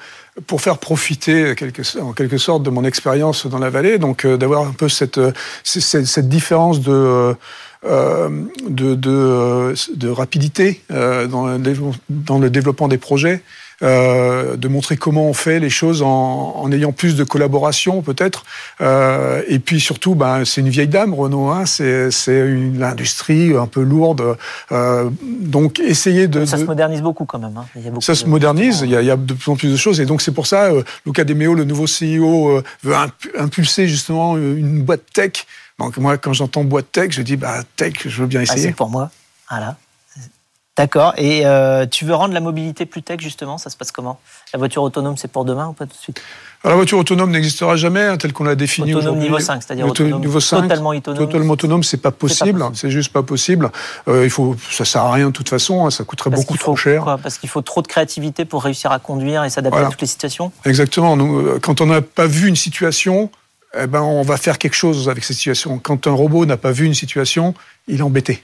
pour 0.48 0.62
faire 0.62 0.78
profiter 0.78 1.54
en 2.00 2.14
quelque 2.14 2.38
sorte 2.38 2.64
de 2.64 2.70
mon 2.70 2.86
expérience 2.86 3.48
dans 3.48 3.60
la 3.60 3.70
vallée, 3.70 3.98
donc 3.98 4.24
euh, 4.26 4.38
d'avoir 4.38 4.66
un 4.66 4.72
peu 4.72 4.88
cette, 4.88 5.20
cette 5.66 6.30
différence 6.30 6.80
de... 6.80 7.36
Euh, 7.84 8.30
de, 8.70 8.94
de, 8.94 9.74
de, 9.96 10.08
rapidité 10.08 10.84
euh, 10.92 11.26
dans, 11.26 11.48
le 11.48 11.74
dans 12.10 12.38
le 12.38 12.52
développement 12.52 12.88
des 12.88 13.00
projets. 13.00 13.42
Euh, 13.84 14.58
de 14.58 14.68
montrer 14.68 14.96
comment 14.96 15.26
on 15.26 15.34
fait 15.34 15.60
les 15.60 15.72
choses 15.72 16.04
en, 16.04 16.54
en 16.56 16.72
ayant 16.72 16.92
plus 16.92 17.16
de 17.16 17.24
collaboration 17.24 18.04
peut-être. 18.04 18.44
Euh, 18.80 19.42
et 19.48 19.58
puis 19.58 19.80
surtout, 19.80 20.14
ben, 20.14 20.46
c'est 20.46 20.62
une 20.62 20.70
vieille 20.70 20.88
dame, 20.88 21.16
Renault. 21.16 21.50
Hein, 21.50 21.66
c'est 21.66 22.12
une 22.28 22.84
industrie 22.84 23.56
un 23.58 23.66
peu 23.66 23.82
lourde. 23.82 24.38
Euh, 24.72 25.10
donc 25.24 25.80
essayer 25.80 26.28
de... 26.28 26.46
Ça 26.46 26.58
de... 26.58 26.62
se 26.62 26.68
modernise 26.68 27.02
beaucoup 27.02 27.26
quand 27.26 27.40
même. 27.40 27.58
Hein. 27.58 27.66
Il 27.76 27.84
y 27.84 27.88
a 27.88 27.92
ça 28.02 28.14
se 28.14 28.28
modernise, 28.28 28.82
il 28.84 28.92
y, 28.92 28.96
a, 28.96 29.02
il 29.02 29.08
y, 29.08 29.12
a, 29.12 29.18
de 29.18 29.34
plus 29.34 29.52
en 29.52 29.56
plus 29.56 29.72
de 29.72 29.78
choses. 29.78 30.00
Et 30.00 30.06
donc 30.06 30.22
c'est 30.22 30.32
pour 30.32 30.46
ça, 30.46 30.66
euh, 30.66 30.84
Luca 31.08 31.24
De 31.24 31.34
Meo, 31.34 31.56
le 31.56 31.64
nouveau 31.64 31.86
CEO, 31.86 32.50
euh, 32.50 32.64
veut 32.84 32.94
impulser 33.40 33.88
justement 33.88 34.38
une 34.38 34.84
boîte 34.84 35.06
tech. 35.12 35.48
Donc 35.84 35.98
moi, 35.98 36.18
quand 36.18 36.34
j'entends 36.34 36.64
boîte 36.64 36.92
tech, 36.92 37.12
je 37.12 37.22
dis, 37.22 37.38
bah, 37.38 37.64
tech, 37.76 37.94
je 38.06 38.22
veux 38.22 38.28
bien 38.28 38.42
essayer. 38.42 38.66
Ah, 38.66 38.70
c'est 38.70 38.76
pour 38.76 38.90
moi. 38.90 39.10
Voilà. 39.50 39.78
D'accord. 40.78 41.14
Et 41.18 41.46
euh, 41.46 41.86
tu 41.86 42.06
veux 42.06 42.16
rendre 42.16 42.34
la 42.34 42.40
mobilité 42.40 42.86
plus 42.86 43.04
tech, 43.04 43.20
justement? 43.20 43.58
Ça 43.58 43.70
se 43.70 43.76
passe 43.76 43.92
comment? 43.92 44.20
La 44.54 44.58
voiture 44.58 44.82
autonome, 44.84 45.18
c'est 45.18 45.28
pour 45.28 45.44
demain 45.44 45.68
ou 45.68 45.74
pas 45.74 45.86
tout 45.86 45.96
de 45.96 46.02
suite? 46.02 46.22
Alors, 46.64 46.76
La 46.76 46.78
voiture 46.78 46.98
autonome 46.98 47.32
n'existera 47.32 47.76
jamais, 47.76 48.02
hein, 48.02 48.18
telle 48.18 48.32
qu'on 48.32 48.46
l'a 48.46 48.56
définie 48.56 48.94
Autonome 48.94 49.20
niveau 49.20 49.40
5, 49.40 49.62
c'est-à-dire 49.62 49.86
autonome, 49.88 50.22
niveau 50.22 50.40
5, 50.40 50.62
totalement 50.62 50.90
autonome. 50.90 51.18
Totalement 51.18 51.54
autonome, 51.54 51.84
c'est 51.84 51.98
pas 51.98 52.12
possible. 52.12 52.64
C'est 52.74 52.90
juste 52.90 53.12
pas 53.12 53.24
possible. 53.24 53.70
Euh, 54.08 54.24
il 54.24 54.30
faut, 54.30 54.56
ça 54.70 54.86
sert 54.86 55.02
à 55.02 55.12
rien 55.12 55.28
de 55.28 55.32
toute 55.32 55.50
façon. 55.50 55.86
Hein, 55.86 55.92
ça 55.92 56.04
coûterait 56.04 56.30
Parce 56.30 56.44
beaucoup 56.44 56.54
faut, 56.54 56.64
trop 56.64 56.76
cher. 56.76 57.04
Quoi? 57.04 57.18
Parce 57.18 57.38
qu'il 57.38 57.50
faut 57.50 57.62
trop 57.62 57.82
de 57.82 57.88
créativité 57.88 58.46
pour 58.46 58.64
réussir 58.64 58.92
à 58.92 59.00
conduire 59.00 59.44
et 59.44 59.50
s'adapter 59.50 59.76
voilà. 59.76 59.88
à 59.88 59.92
toutes 59.92 60.02
les 60.02 60.08
situations? 60.08 60.52
Exactement. 60.64 61.18
Nous, 61.18 61.40
euh, 61.40 61.60
quand 61.62 61.82
on 61.82 61.88
n'a 61.88 62.02
pas 62.02 62.28
vu 62.28 62.48
une 62.48 62.56
situation, 62.56 63.30
eh 63.78 63.88
ben, 63.88 64.02
on 64.02 64.22
va 64.24 64.38
faire 64.38 64.58
quelque 64.58 64.76
chose 64.76 65.10
avec 65.10 65.24
cette 65.24 65.38
situation. 65.38 65.80
Quand 65.80 66.08
un 66.08 66.12
robot 66.12 66.46
n'a 66.46 66.58
pas 66.58 66.72
vu 66.72 66.86
une 66.86 66.94
situation, 66.94 67.54
il 67.88 68.00
est 68.00 68.04
embêté. 68.04 68.44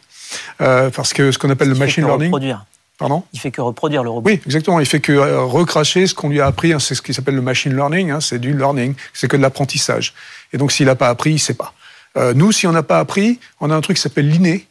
Euh, 0.62 0.90
parce 0.90 1.14
que 1.14 1.32
ce 1.32 1.38
qu'on 1.38 1.50
appelle 1.50 1.70
le 1.70 1.76
machine 1.76 2.06
learning. 2.06 2.28
Reproduire. 2.28 2.66
Pardon 2.98 3.24
Il 3.32 3.40
fait 3.40 3.52
que 3.52 3.62
reproduire 3.62 4.04
le 4.04 4.10
robot. 4.10 4.30
Oui, 4.30 4.42
exactement. 4.46 4.80
Il 4.80 4.86
fait 4.86 5.00
que 5.00 5.12
euh, 5.12 5.42
recracher 5.42 6.08
ce 6.08 6.16
qu'on 6.16 6.30
lui 6.30 6.42
a 6.42 6.48
appris. 6.48 6.74
Hein, 6.74 6.80
c'est 6.80 6.96
ce 6.96 7.02
qui 7.02 7.14
s'appelle 7.14 7.36
le 7.36 7.42
machine 7.42 7.76
learning. 7.76 8.12
Hein, 8.12 8.22
c'est 8.22 8.40
du 8.40 8.58
learning. 8.58 8.96
C'est 9.14 9.28
que 9.28 9.38
de 9.38 9.42
l'apprentissage. 9.42 10.14
Et 10.54 10.58
donc, 10.58 10.72
s'il 10.72 10.88
n'a 10.88 10.96
pas 10.96 11.10
appris, 11.10 11.32
il 11.32 11.36
ne 11.36 11.40
sait 11.40 11.54
pas. 11.54 11.74
Euh, 12.18 12.34
nous, 12.34 12.52
si 12.52 12.66
on 12.66 12.72
n'a 12.72 12.84
pas 12.84 13.00
appris, 13.00 13.40
on 13.60 13.70
a 13.70 13.76
un 13.76 13.82
truc 13.82 13.98
qui 13.98 14.04
s'appelle 14.04 14.30
l'inné. 14.30 14.66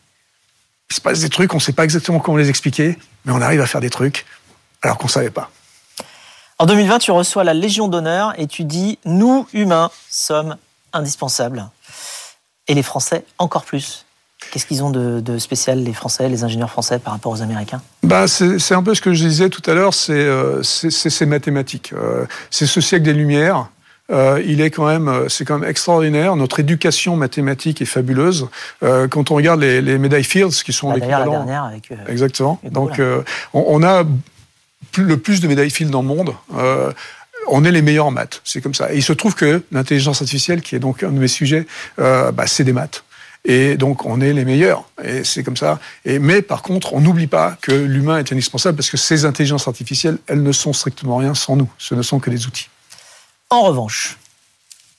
Il 0.90 0.96
se 0.96 1.00
passe 1.00 1.20
des 1.20 1.28
trucs, 1.28 1.52
on 1.52 1.58
ne 1.58 1.62
sait 1.62 1.72
pas 1.72 1.84
exactement 1.84 2.20
comment 2.20 2.36
les 2.36 2.48
expliquer, 2.48 2.96
mais 3.24 3.32
on 3.32 3.40
arrive 3.40 3.60
à 3.60 3.66
faire 3.66 3.80
des 3.80 3.90
trucs 3.90 4.24
alors 4.82 4.98
qu'on 4.98 5.06
ne 5.06 5.12
savait 5.12 5.30
pas. 5.30 5.50
En 6.58 6.64
2020, 6.64 7.00
tu 7.00 7.10
reçois 7.10 7.44
la 7.44 7.52
Légion 7.52 7.86
d'honneur 7.86 8.32
et 8.38 8.46
tu 8.46 8.64
dis 8.64 8.98
Nous, 9.04 9.46
humains, 9.52 9.90
sommes 10.08 10.56
indispensables. 10.94 11.66
Et 12.68 12.74
les 12.74 12.82
Français, 12.82 13.24
encore 13.38 13.64
plus. 13.64 14.06
Qu'est-ce 14.50 14.64
qu'ils 14.64 14.82
ont 14.82 14.90
de, 14.90 15.20
de, 15.20 15.38
spécial, 15.38 15.82
les 15.82 15.92
Français, 15.92 16.28
les 16.28 16.44
ingénieurs 16.44 16.70
français, 16.70 16.98
par 16.98 17.12
rapport 17.12 17.32
aux 17.32 17.42
Américains? 17.42 17.82
Bah, 18.02 18.26
C'est 18.26 18.74
un 18.74 18.82
peu 18.82 18.94
ce 18.94 19.02
que 19.02 19.12
je 19.12 19.26
disais 19.26 19.50
tout 19.50 19.62
à 19.70 19.74
l'heure, 19.74 19.92
c'est 19.92 20.12
euh, 20.12 20.62
ces 20.62 21.26
mathématiques. 21.26 21.92
Euh, 21.92 22.24
c'est 22.50 22.66
ce 22.66 22.80
siècle 22.80 23.04
des 23.04 23.12
Lumières. 23.12 23.68
Euh, 24.10 24.40
il 24.46 24.60
est 24.60 24.70
quand 24.70 24.86
même, 24.86 25.28
c'est 25.28 25.44
quand 25.44 25.58
même 25.58 25.68
extraordinaire. 25.68 26.36
Notre 26.36 26.60
éducation 26.60 27.16
mathématique 27.16 27.82
est 27.82 27.86
fabuleuse. 27.86 28.48
Euh, 28.82 29.08
quand 29.08 29.30
on 29.30 29.34
regarde 29.34 29.60
les, 29.60 29.82
les 29.82 29.98
médailles 29.98 30.24
Fields, 30.24 30.62
qui 30.64 30.72
sont 30.72 30.88
bah, 30.88 30.94
l'équivalent, 30.94 31.32
la 31.32 31.38
dernière 31.38 31.64
avec. 31.64 31.90
Euh, 31.90 31.96
exactement. 32.08 32.60
Donc, 32.70 33.00
on, 33.52 33.64
on, 33.66 33.82
a 33.82 34.04
le 34.96 35.16
plus 35.16 35.40
de 35.40 35.48
médailles 35.48 35.70
Fields 35.70 35.90
dans 35.90 36.02
le 36.02 36.08
monde 36.08 36.34
on 37.48 37.64
est 37.64 37.72
les 37.72 37.82
meilleurs 37.82 38.06
en 38.06 38.10
maths. 38.10 38.40
C'est 38.44 38.60
comme 38.60 38.74
ça. 38.74 38.92
Et 38.92 38.96
il 38.96 39.02
se 39.02 39.12
trouve 39.12 39.34
que 39.34 39.62
l'intelligence 39.72 40.20
artificielle, 40.20 40.62
qui 40.62 40.74
est 40.76 40.78
donc 40.78 41.02
un 41.02 41.10
de 41.10 41.18
mes 41.18 41.28
sujets, 41.28 41.66
euh, 41.98 42.32
bah, 42.32 42.46
c'est 42.46 42.64
des 42.64 42.72
maths. 42.72 43.04
Et 43.44 43.76
donc, 43.76 44.04
on 44.04 44.20
est 44.20 44.32
les 44.32 44.44
meilleurs. 44.44 44.84
Et 45.02 45.22
c'est 45.22 45.44
comme 45.44 45.56
ça. 45.56 45.78
Mais 46.04 46.42
par 46.42 46.62
contre, 46.62 46.94
on 46.94 47.00
n'oublie 47.00 47.28
pas 47.28 47.56
que 47.60 47.70
l'humain 47.70 48.18
est 48.18 48.32
indispensable 48.32 48.76
parce 48.76 48.90
que 48.90 48.96
ces 48.96 49.24
intelligences 49.24 49.68
artificielles, 49.68 50.18
elles 50.26 50.42
ne 50.42 50.52
sont 50.52 50.72
strictement 50.72 51.18
rien 51.18 51.34
sans 51.34 51.54
nous. 51.54 51.70
Ce 51.78 51.94
ne 51.94 52.02
sont 52.02 52.18
que 52.18 52.30
des 52.30 52.46
outils. 52.46 52.68
En 53.50 53.62
revanche, 53.62 54.18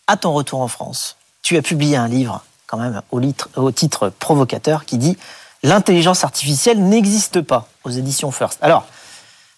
à 0.07 0.15
ton 0.15 0.31
retour 0.31 0.61
en 0.61 0.69
France, 0.69 1.17
tu 1.41 1.57
as 1.57 1.61
publié 1.61 1.97
un 1.97 2.07
livre, 2.07 2.45
quand 2.67 2.77
même, 2.77 3.01
au, 3.11 3.21
au 3.57 3.71
titre 3.71 4.13
provocateur, 4.17 4.85
qui 4.85 4.97
dit 4.97 5.17
L'intelligence 5.63 6.23
artificielle 6.23 6.81
n'existe 6.81 7.41
pas 7.41 7.67
aux 7.83 7.89
éditions 7.89 8.31
First. 8.31 8.59
Alors, 8.61 8.87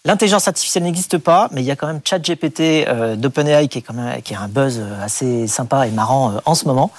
L'intelligence 0.06 0.48
artificielle 0.48 0.84
n'existe 0.84 1.18
pas, 1.18 1.48
mais 1.52 1.60
il 1.60 1.66
y 1.66 1.70
a 1.70 1.76
quand 1.76 1.86
même 1.86 2.00
ChatGPT 2.02 2.88
euh, 2.88 3.16
d'OpenAI 3.16 3.68
qui 3.68 3.78
est 3.78 3.82
quand 3.82 3.92
même 3.92 4.22
qui 4.22 4.32
est 4.32 4.36
un 4.36 4.48
buzz 4.48 4.80
assez 5.02 5.46
sympa 5.46 5.86
et 5.86 5.90
marrant 5.90 6.30
euh, 6.30 6.38
en 6.46 6.54
ce 6.54 6.66
moment. 6.66 6.90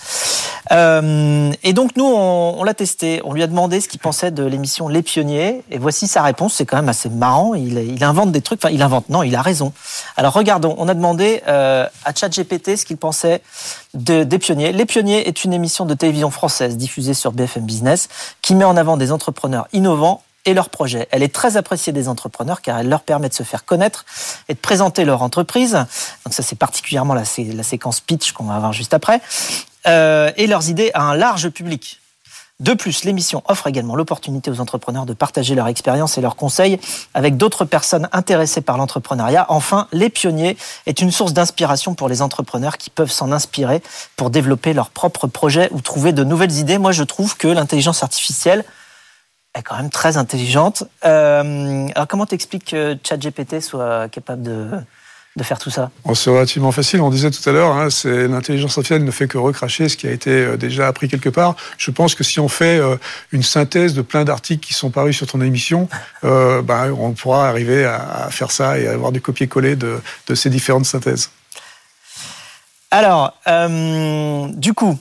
Euh, 0.72 1.52
et 1.64 1.74
donc 1.74 1.96
nous, 1.98 2.06
on, 2.06 2.64
l'a 2.64 2.74
testé. 2.74 3.22
On 3.26 3.34
lui 3.34 3.44
a 3.44 3.48
demandé 3.48 3.82
ce 3.82 3.88
qu'il 3.88 4.00
pensait 4.00 4.32
de 4.32 4.44
l'émission 4.44 4.88
Les 4.88 5.02
Pionniers, 5.02 5.64
et 5.70 5.78
voici 5.78 6.08
sa 6.08 6.22
réponse. 6.22 6.54
C'est 6.56 6.66
quand 6.66 6.78
même 6.78 6.90
assez 6.90 7.10
marrant. 7.10 7.54
Il, 7.56 8.04
invente 8.04 8.32
des 8.32 8.42
trucs. 8.42 8.64
Enfin, 8.64 8.74
il 8.74 8.82
invente. 8.82 9.10
Non, 9.10 9.24
il 9.24 9.36
a 9.36 9.42
raison. 9.42 9.74
Alors 10.18 10.34
regardons. 10.34 10.76
On 10.78 10.88
a 10.88 10.94
demandé 10.94 11.42
euh, 11.48 11.88
à 12.06 12.14
ChatGPT 12.14 12.78
ce 12.78 12.86
qu'il 12.86 12.98
pensait 12.98 13.42
de, 13.94 14.24
des 14.24 14.40
Pionniers. 14.40 14.72
Les 14.72 14.86
Pionniers 14.86 15.28
est 15.28 15.44
une 15.44 15.54
émission 15.54 15.86
de 15.86 15.94
télévision 15.94 16.32
française 16.32 16.78
diffusée 16.78 17.14
sur 17.14 17.32
BFM 17.32 17.66
Business 17.66 18.10
qui 18.42 18.56
met 18.56 18.66
en 18.66 18.78
avant 18.78 18.98
des 18.98 19.12
entrepreneurs 19.12 19.68
innovants 19.74 20.22
et 20.45 20.54
leurs 20.54 20.69
projets. 20.69 21.08
Elle 21.12 21.23
est 21.23 21.34
très 21.34 21.58
appréciée 21.58 21.93
des 21.93 22.08
entrepreneurs 22.08 22.62
car 22.62 22.80
elle 22.80 22.89
leur 22.89 23.01
permet 23.01 23.30
de 23.30 23.34
se 23.34 23.43
faire 23.43 23.65
connaître 23.65 24.06
et 24.49 24.54
de 24.54 24.60
présenter 24.60 25.06
leur 25.06 25.21
entreprise. 25.21 25.73
Donc 26.25 26.34
ça 26.34 26.43
c'est 26.43 26.58
particulièrement 26.58 27.13
la, 27.13 27.25
séquence 27.25 27.99
pitch 27.99 28.32
qu'on 28.32 28.45
va 28.45 28.56
avoir 28.56 28.73
juste 28.73 28.93
après. 28.93 29.21
Euh, 29.88 30.32
et 30.38 30.47
leurs 30.47 30.69
idées 30.69 30.91
à 30.93 31.04
un 31.04 31.15
large 31.15 31.49
public. 31.49 32.01
De 32.62 32.75
plus, 32.75 33.06
l'émission 33.06 33.41
offre 33.47 33.65
également 33.65 33.95
l'opportunité 33.95 34.51
aux 34.51 34.60
entrepreneurs 34.60 35.08
de 35.08 35.13
partager 35.13 35.56
leur 35.56 35.67
expérience 35.67 36.19
et 36.19 36.21
leurs 36.21 36.36
conseils 36.36 36.80
avec 37.15 37.36
d'autres 37.36 37.65
personnes 37.65 38.08
intéressées 38.12 38.62
par 38.62 38.77
l'entrepreneuriat. 38.77 39.47
Enfin, 39.49 39.88
Les 39.91 40.12
Pionniers 40.12 40.56
est 40.86 41.01
une 41.01 41.10
source 41.10 41.34
d'inspiration 41.34 41.95
pour 41.95 42.08
les 42.08 42.21
entrepreneurs 42.21 42.77
qui 42.77 42.91
peuvent 42.91 43.10
s'en 43.10 43.32
inspirer 43.32 43.82
pour 44.15 44.30
développer 44.30 44.73
leurs 44.73 44.91
propres 44.91 45.25
projets 45.25 45.69
ou 45.71 45.82
trouver 45.82 46.13
de 46.13 46.23
nouvelles 46.23 46.51
idées. 46.51 46.77
Moi, 46.77 46.91
je 46.91 47.04
trouve 47.04 47.36
que 47.36 47.47
l'intelligence 47.47 48.04
artificielle, 48.04 48.63
est 49.54 49.64
quand 49.64 49.78
même 49.78 49.90
très 49.90 50.18
intelligente. 50.18 50.84
Euh, 51.06 51.88
alors 51.96 52.08
comment 52.08 52.26
t'expliques 52.26 52.72
que 52.72 52.98
ChatGPT 53.04 53.62
soit 53.62 54.08
capable 54.10 54.44
de, 54.44 54.70
de 55.36 55.44
faire 55.44 55.60
tout 55.60 55.70
ça? 55.70 55.92
C'est 56.14 56.30
relativement 56.30 56.72
facile. 56.72 57.02
On 57.02 57.10
disait 57.10 57.32
tout 57.32 57.48
à 57.50 57.54
l'heure, 57.54 57.76
hein, 57.76 57.90
c'est 57.90 58.28
l'intelligence 58.28 58.78
artificielle 58.78 59.04
ne 59.04 59.12
fait 59.12 59.28
que 59.28 59.38
recracher 59.38 59.90
ce 59.90 59.98
qui 59.98 60.08
a 60.08 60.12
été 60.12 60.58
déjà 60.58 60.88
appris 60.88 61.08
quelque 61.08 61.30
part. 61.30 61.56
Je 61.78 61.92
pense 61.92 62.16
que 62.16 62.24
si 62.24 62.40
on 62.40 62.50
fait 62.50 62.80
euh, 62.80 62.98
une 63.32 63.44
synthèse 63.44 63.94
de 63.94 64.02
plein 64.02 64.26
d'articles 64.26 64.66
qui 64.66 64.74
sont 64.74 64.90
parus 64.90 65.16
sur 65.16 65.28
ton 65.28 65.42
émission, 65.42 65.88
euh, 66.24 66.62
ben, 66.62 66.92
on 66.92 67.12
pourra 67.12 67.48
arriver 67.48 67.86
à, 67.86 68.26
à, 68.26 68.30
faire 68.30 68.52
ça 68.52 68.78
et 68.78 68.88
avoir 68.88 69.12
du 69.12 69.22
copier-coller 69.22 69.76
de, 69.76 70.02
de, 70.28 70.36
ces 70.36 70.50
différentes 70.50 70.86
synthèses. 70.86 71.30
Alors, 72.90 73.34
euh, 73.48 74.48
du 74.50 74.74
coup, 74.74 75.00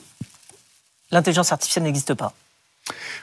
l'intelligence 1.11 1.51
artificielle 1.51 1.83
n'existe 1.83 2.13
pas. 2.13 2.33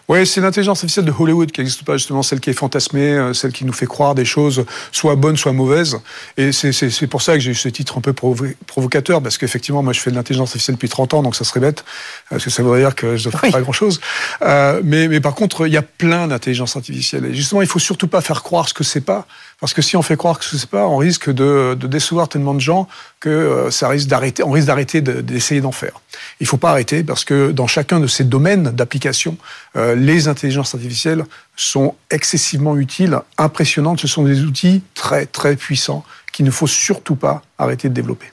Oui, 0.08 0.26
c'est 0.26 0.40
l'intelligence 0.40 0.78
artificielle 0.78 1.04
de 1.04 1.12
Hollywood 1.16 1.52
qui 1.52 1.60
n'existe 1.60 1.84
pas, 1.84 1.98
justement, 1.98 2.22
celle 2.22 2.40
qui 2.40 2.48
est 2.48 2.54
fantasmée, 2.54 3.30
celle 3.34 3.52
qui 3.52 3.66
nous 3.66 3.74
fait 3.74 3.86
croire 3.86 4.14
des 4.14 4.24
choses 4.24 4.64
soit 4.90 5.16
bonnes, 5.16 5.36
soit 5.36 5.52
mauvaises. 5.52 5.98
Et 6.38 6.52
c'est 6.52 7.06
pour 7.06 7.20
ça 7.20 7.34
que 7.34 7.40
j'ai 7.40 7.50
eu 7.50 7.54
ce 7.54 7.68
titre 7.68 7.98
un 7.98 8.00
peu 8.00 8.14
provo 8.14 8.46
provocateur, 8.66 9.22
parce 9.22 9.36
qu'effectivement, 9.36 9.82
moi, 9.82 9.92
je 9.92 10.00
fais 10.00 10.10
de 10.10 10.16
l'intelligence 10.16 10.48
artificielle 10.48 10.76
depuis 10.76 10.88
30 10.88 11.14
ans, 11.14 11.22
donc 11.22 11.36
ça 11.36 11.44
serait 11.44 11.60
bête, 11.60 11.84
parce 12.30 12.42
que 12.42 12.50
ça 12.50 12.62
voudrait 12.62 12.80
dire 12.80 12.94
que 12.94 13.16
je 13.16 13.28
ne 13.28 13.34
oui. 13.42 13.50
pas 13.50 13.60
grand-chose. 13.60 14.00
Euh, 14.42 14.80
mais, 14.82 15.08
mais 15.08 15.20
par 15.20 15.34
contre, 15.34 15.66
il 15.66 15.72
y 15.72 15.76
a 15.76 15.82
plein 15.82 16.26
d'intelligence 16.26 16.74
artificielle. 16.76 17.26
Et 17.26 17.34
justement, 17.34 17.60
il 17.60 17.68
faut 17.68 17.78
surtout 17.78 18.08
pas 18.08 18.22
faire 18.22 18.42
croire 18.42 18.68
ce 18.68 18.74
que 18.74 18.84
c'est 18.84 19.02
pas, 19.02 19.26
parce 19.60 19.74
que 19.74 19.82
si 19.82 19.96
on 19.96 20.02
fait 20.02 20.16
croire 20.16 20.38
que 20.38 20.44
ce 20.44 20.56
n'est 20.56 20.66
pas, 20.66 20.86
on 20.86 20.96
risque 20.96 21.30
de, 21.30 21.76
de, 21.78 21.86
décevoir 21.86 22.28
tellement 22.28 22.54
de 22.54 22.60
gens 22.60 22.86
que 23.18 23.28
euh, 23.28 23.70
ça 23.70 23.88
risque 23.88 24.08
d'arrêter, 24.08 24.42
on 24.44 24.52
risque 24.52 24.68
d'arrêter 24.68 25.00
d'essayer 25.00 25.60
d'en 25.60 25.72
faire. 25.72 26.00
Il 26.40 26.46
faut 26.46 26.56
pas 26.56 26.70
arrêter 26.70 27.02
parce 27.02 27.24
que 27.24 27.50
dans 27.50 27.66
chacun 27.66 27.98
de 27.98 28.06
ces 28.06 28.24
domaines 28.24 28.70
d'application, 28.70 29.36
euh, 29.76 29.96
les 29.96 30.28
intelligences 30.28 30.74
artificielles 30.74 31.24
sont 31.56 31.96
excessivement 32.10 32.76
utiles, 32.76 33.18
impressionnantes. 33.36 34.00
Ce 34.00 34.08
sont 34.08 34.22
des 34.22 34.42
outils 34.42 34.82
très 34.94 35.26
très 35.26 35.56
puissants 35.56 36.04
qu'il 36.32 36.44
ne 36.44 36.50
faut 36.52 36.68
surtout 36.68 37.16
pas 37.16 37.42
arrêter 37.58 37.88
de 37.88 37.94
développer. 37.94 38.26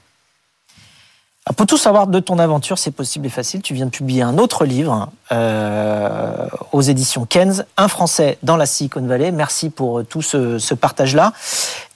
Pour 1.54 1.68
tout 1.68 1.78
savoir 1.78 2.08
de 2.08 2.20
ton 2.20 2.40
aventure, 2.40 2.80
c'est 2.80 2.90
possible 2.90 3.28
et 3.28 3.30
facile. 3.30 3.62
Tu 3.62 3.76
viens 3.76 3.86
de 3.86 3.92
publier 3.92 4.24
un 4.24 4.40
autre 4.40 4.66
livre 4.66 5.10
euh, 5.32 6.48
aux 6.72 6.82
éditions 6.82 7.26
Kenz, 7.26 7.66
Un 7.78 7.88
Français 7.88 8.40
dans 8.42 8.58
la 8.58 8.66
Silicon 8.66 9.06
Valley. 9.06 9.32
Merci 9.32 9.70
pour 9.70 10.04
tout 10.04 10.24
ce, 10.24 10.74
partage-là. 10.74 11.34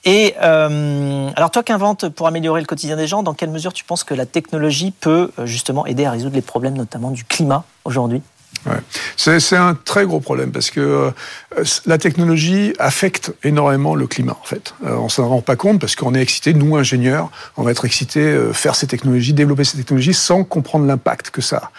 Et 0.04 0.36
euh, 0.40 1.28
alors 1.34 1.50
toi 1.50 1.64
qu'inventes 1.64 2.08
pour 2.10 2.28
améliorer 2.28 2.60
le 2.60 2.66
quotidien 2.66 2.96
des 2.96 3.08
gens, 3.08 3.24
dans 3.24 3.34
quelle 3.34 3.50
mesure 3.50 3.72
tu 3.72 3.82
penses 3.82 4.04
que 4.04 4.14
la 4.14 4.24
technologie 4.24 4.92
peut 4.92 5.32
euh, 5.40 5.46
justement 5.46 5.84
aider 5.84 6.04
à 6.04 6.12
résoudre 6.12 6.36
les 6.36 6.42
problèmes 6.42 6.74
notamment 6.74 7.10
du 7.10 7.24
climat 7.24 7.64
aujourd'hui? 7.84 8.22
Ouais. 8.66 8.76
C'est 9.16 9.56
un 9.56 9.74
très 9.74 10.04
gros 10.04 10.20
problème 10.20 10.52
parce 10.52 10.70
que 10.70 10.80
euh, 10.80 11.64
la 11.86 11.98
technologie 11.98 12.74
affecte 12.78 13.32
énormément 13.42 13.94
le 13.94 14.06
climat 14.06 14.36
en 14.40 14.44
fait. 14.44 14.74
Euh, 14.84 14.96
on 14.96 15.08
s'en 15.08 15.28
rend 15.28 15.40
pas 15.40 15.56
compte 15.56 15.80
parce 15.80 15.96
qu'on 15.96 16.14
est 16.14 16.20
excité, 16.20 16.52
nous 16.52 16.76
ingénieurs, 16.76 17.30
on 17.56 17.62
va 17.62 17.70
être 17.70 17.84
excité 17.84 18.20
euh, 18.20 18.52
faire 18.52 18.74
ces 18.74 18.86
technologies, 18.86 19.32
développer 19.32 19.64
ces 19.64 19.78
technologies 19.78 20.14
sans 20.14 20.44
comprendre 20.44 20.86
l'impact 20.86 21.30
que 21.30 21.40
ça 21.40 21.56
a. 21.56 21.70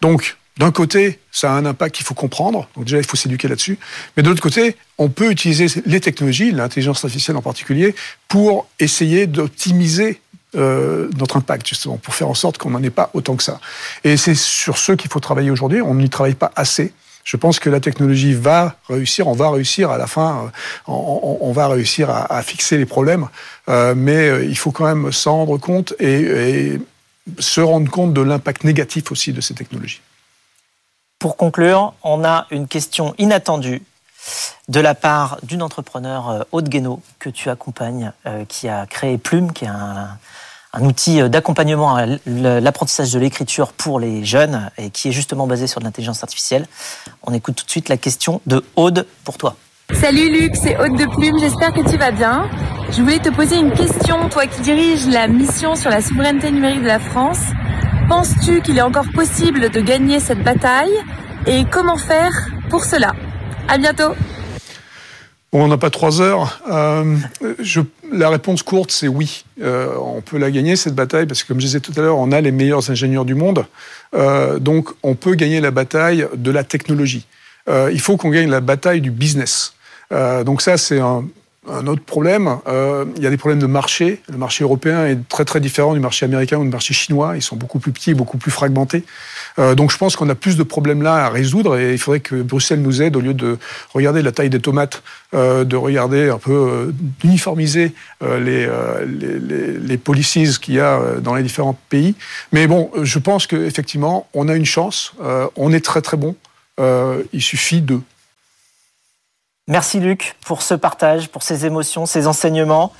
Donc 0.00 0.38
d'un 0.56 0.72
côté, 0.72 1.20
ça 1.30 1.52
a 1.52 1.54
un 1.54 1.64
impact 1.64 1.94
qu'il 1.94 2.04
faut 2.04 2.14
comprendre, 2.14 2.68
donc 2.74 2.84
déjà 2.84 2.98
il 2.98 3.06
faut 3.06 3.16
s'éduquer 3.16 3.48
là-dessus, 3.48 3.78
mais 4.16 4.22
de 4.22 4.28
l'autre 4.28 4.42
côté, 4.42 4.76
on 4.98 5.08
peut 5.08 5.30
utiliser 5.30 5.66
les 5.86 6.00
technologies, 6.00 6.52
l'intelligence 6.52 7.04
artificielle 7.04 7.36
en 7.36 7.42
particulier, 7.42 7.94
pour 8.28 8.66
essayer 8.78 9.26
d'optimiser 9.26 10.20
euh, 10.56 11.08
notre 11.16 11.36
impact, 11.36 11.68
justement, 11.68 11.96
pour 11.96 12.12
faire 12.12 12.28
en 12.28 12.34
sorte 12.34 12.58
qu'on 12.58 12.70
n'en 12.70 12.82
ait 12.82 12.90
pas 12.90 13.10
autant 13.14 13.36
que 13.36 13.42
ça. 13.44 13.60
Et 14.02 14.16
c'est 14.16 14.34
sur 14.34 14.78
ce 14.78 14.90
qu'il 14.92 15.08
faut 15.08 15.20
travailler 15.20 15.50
aujourd'hui. 15.50 15.80
On 15.80 15.94
n'y 15.94 16.10
travaille 16.10 16.34
pas 16.34 16.50
assez. 16.56 16.92
Je 17.22 17.36
pense 17.36 17.60
que 17.60 17.70
la 17.70 17.78
technologie 17.78 18.34
va 18.34 18.74
réussir, 18.88 19.28
on 19.28 19.34
va 19.34 19.50
réussir 19.50 19.92
à 19.92 19.98
la 19.98 20.08
fin, 20.08 20.50
euh, 20.88 20.92
on, 20.92 21.52
va 21.52 21.68
réussir 21.68 22.10
à, 22.10 22.42
fixer 22.42 22.78
les 22.78 22.86
problèmes, 22.86 23.28
euh, 23.68 23.94
mais 23.94 24.44
il 24.44 24.56
faut 24.56 24.72
quand 24.72 24.86
même 24.86 25.12
s'en 25.12 25.36
rendre 25.36 25.58
compte 25.58 25.94
et, 26.00 26.80
se 27.38 27.60
rendre 27.60 27.88
compte 27.88 28.12
de 28.12 28.22
l'impact 28.22 28.64
négatif 28.64 29.12
aussi 29.12 29.32
de 29.32 29.40
ces 29.40 29.54
technologies. 29.54 30.00
Pour 31.20 31.36
conclure, 31.36 31.94
on 32.02 32.24
a 32.24 32.48
une 32.50 32.66
question 32.66 33.14
inattendue 33.18 33.82
de 34.68 34.80
la 34.80 34.96
part 34.96 35.38
d'une 35.44 35.62
entrepreneur 35.62 36.46
haute 36.50 36.68
Guénaud 36.68 37.02
que 37.20 37.28
tu 37.28 37.50
accompagnes, 37.50 38.12
qui 38.48 38.68
a 38.68 38.86
créé 38.86 39.18
Plume, 39.18 39.52
qui 39.52 39.66
est 39.66 39.68
un, 39.68 40.18
un 40.72 40.84
outil 40.84 41.28
d'accompagnement 41.28 41.96
à 41.96 42.06
l'apprentissage 42.26 43.12
de 43.12 43.18
l'écriture 43.18 43.72
pour 43.72 43.98
les 43.98 44.24
jeunes 44.24 44.70
et 44.78 44.90
qui 44.90 45.08
est 45.08 45.12
justement 45.12 45.46
basé 45.46 45.66
sur 45.66 45.80
de 45.80 45.84
l'intelligence 45.84 46.22
artificielle. 46.22 46.66
On 47.22 47.34
écoute 47.34 47.56
tout 47.56 47.64
de 47.64 47.70
suite 47.70 47.88
la 47.88 47.96
question 47.96 48.40
de 48.46 48.64
Aude 48.76 49.06
pour 49.24 49.36
toi. 49.36 49.56
Salut 49.92 50.30
Luc, 50.30 50.54
c'est 50.54 50.78
Aude 50.78 50.96
de 50.96 51.06
Plume, 51.06 51.38
j'espère 51.40 51.72
que 51.72 51.88
tu 51.90 51.96
vas 51.96 52.12
bien. 52.12 52.48
Je 52.92 53.02
voulais 53.02 53.18
te 53.18 53.28
poser 53.28 53.56
une 53.56 53.72
question, 53.72 54.28
toi 54.28 54.46
qui 54.46 54.60
diriges 54.60 55.06
la 55.08 55.26
mission 55.26 55.74
sur 55.74 55.90
la 55.90 56.00
souveraineté 56.00 56.52
numérique 56.52 56.82
de 56.82 56.86
la 56.86 57.00
France. 57.00 57.40
Penses-tu 58.08 58.62
qu'il 58.62 58.78
est 58.78 58.82
encore 58.82 59.06
possible 59.12 59.70
de 59.70 59.80
gagner 59.80 60.20
cette 60.20 60.42
bataille 60.42 60.92
et 61.46 61.64
comment 61.64 61.96
faire 61.96 62.48
pour 62.68 62.84
cela? 62.84 63.12
À 63.68 63.78
bientôt 63.78 64.14
on 65.52 65.68
n'a 65.68 65.78
pas 65.78 65.90
trois 65.90 66.20
heures. 66.20 66.60
Euh, 66.70 67.16
la 68.12 68.28
réponse 68.28 68.62
courte, 68.62 68.92
c'est 68.92 69.08
oui. 69.08 69.44
Euh, 69.62 69.94
on 69.98 70.20
peut 70.20 70.38
la 70.38 70.50
gagner, 70.50 70.76
cette 70.76 70.94
bataille, 70.94 71.26
parce 71.26 71.42
que 71.42 71.48
comme 71.48 71.60
je 71.60 71.66
disais 71.66 71.80
tout 71.80 71.92
à 71.96 72.00
l'heure, 72.00 72.18
on 72.18 72.32
a 72.32 72.40
les 72.40 72.52
meilleurs 72.52 72.90
ingénieurs 72.90 73.24
du 73.24 73.34
monde. 73.34 73.66
Euh, 74.14 74.58
donc, 74.58 74.90
on 75.02 75.14
peut 75.14 75.34
gagner 75.34 75.60
la 75.60 75.70
bataille 75.70 76.26
de 76.34 76.50
la 76.50 76.64
technologie. 76.64 77.26
Il 77.92 78.00
faut 78.00 78.16
qu'on 78.16 78.30
gagne 78.30 78.50
la 78.50 78.60
bataille 78.60 79.00
du 79.00 79.12
business. 79.12 79.74
Donc 80.10 80.60
ça, 80.60 80.76
c'est 80.76 80.98
un, 80.98 81.24
un 81.68 81.86
autre 81.86 82.02
problème, 82.02 82.56
euh, 82.68 83.04
il 83.16 83.22
y 83.22 83.26
a 83.26 83.30
des 83.30 83.36
problèmes 83.36 83.58
de 83.58 83.66
marché. 83.66 84.22
Le 84.30 84.38
marché 84.38 84.64
européen 84.64 85.06
est 85.06 85.28
très 85.28 85.44
très 85.44 85.60
différent 85.60 85.92
du 85.92 86.00
marché 86.00 86.24
américain 86.24 86.56
ou 86.56 86.64
du 86.64 86.70
marché 86.70 86.94
chinois. 86.94 87.36
Ils 87.36 87.42
sont 87.42 87.56
beaucoup 87.56 87.78
plus 87.78 87.92
petits, 87.92 88.14
beaucoup 88.14 88.38
plus 88.38 88.50
fragmentés. 88.50 89.04
Euh, 89.58 89.74
donc 89.74 89.92
je 89.92 89.98
pense 89.98 90.16
qu'on 90.16 90.28
a 90.30 90.34
plus 90.34 90.56
de 90.56 90.62
problèmes 90.62 91.02
là 91.02 91.26
à 91.26 91.28
résoudre 91.28 91.78
et 91.78 91.92
il 91.92 91.98
faudrait 91.98 92.20
que 92.20 92.36
Bruxelles 92.36 92.80
nous 92.80 93.02
aide 93.02 93.14
au 93.14 93.20
lieu 93.20 93.34
de 93.34 93.58
regarder 93.92 94.22
la 94.22 94.32
taille 94.32 94.48
des 94.48 94.60
tomates, 94.60 95.02
euh, 95.34 95.64
de 95.64 95.76
regarder 95.76 96.30
un 96.30 96.38
peu 96.38 96.52
euh, 96.52 96.92
d'uniformiser 97.20 97.92
euh, 98.22 98.40
les, 98.40 98.64
euh, 98.64 99.04
les, 99.04 99.38
les, 99.38 99.78
les 99.78 99.98
policies 99.98 100.58
qu'il 100.60 100.74
y 100.74 100.80
a 100.80 100.98
dans 101.20 101.34
les 101.34 101.42
différents 101.42 101.78
pays. 101.90 102.14
Mais 102.52 102.66
bon, 102.66 102.90
je 103.02 103.18
pense 103.18 103.46
qu'effectivement, 103.46 104.28
on 104.32 104.48
a 104.48 104.54
une 104.54 104.64
chance. 104.64 105.12
on 105.56 105.72
est 105.72 105.84
très 105.84 106.00
très 106.00 106.16
bon. 106.16 106.36
il 106.78 107.42
suffit 107.42 107.82
de. 107.82 108.00
Merci 109.70 110.00
Luc 110.00 110.34
pour 110.44 110.62
ce 110.62 110.74
partage, 110.74 111.28
pour 111.28 111.44
ces 111.44 111.64
émotions, 111.64 112.04
ces 112.04 112.26
enseignements. 112.26 112.92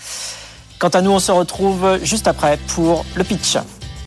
Quant 0.78 0.88
à 0.90 1.02
nous, 1.02 1.10
on 1.10 1.18
se 1.18 1.32
retrouve 1.32 1.98
juste 2.04 2.28
après 2.28 2.58
pour 2.68 3.04
le 3.16 3.24
pitch. 3.24 3.56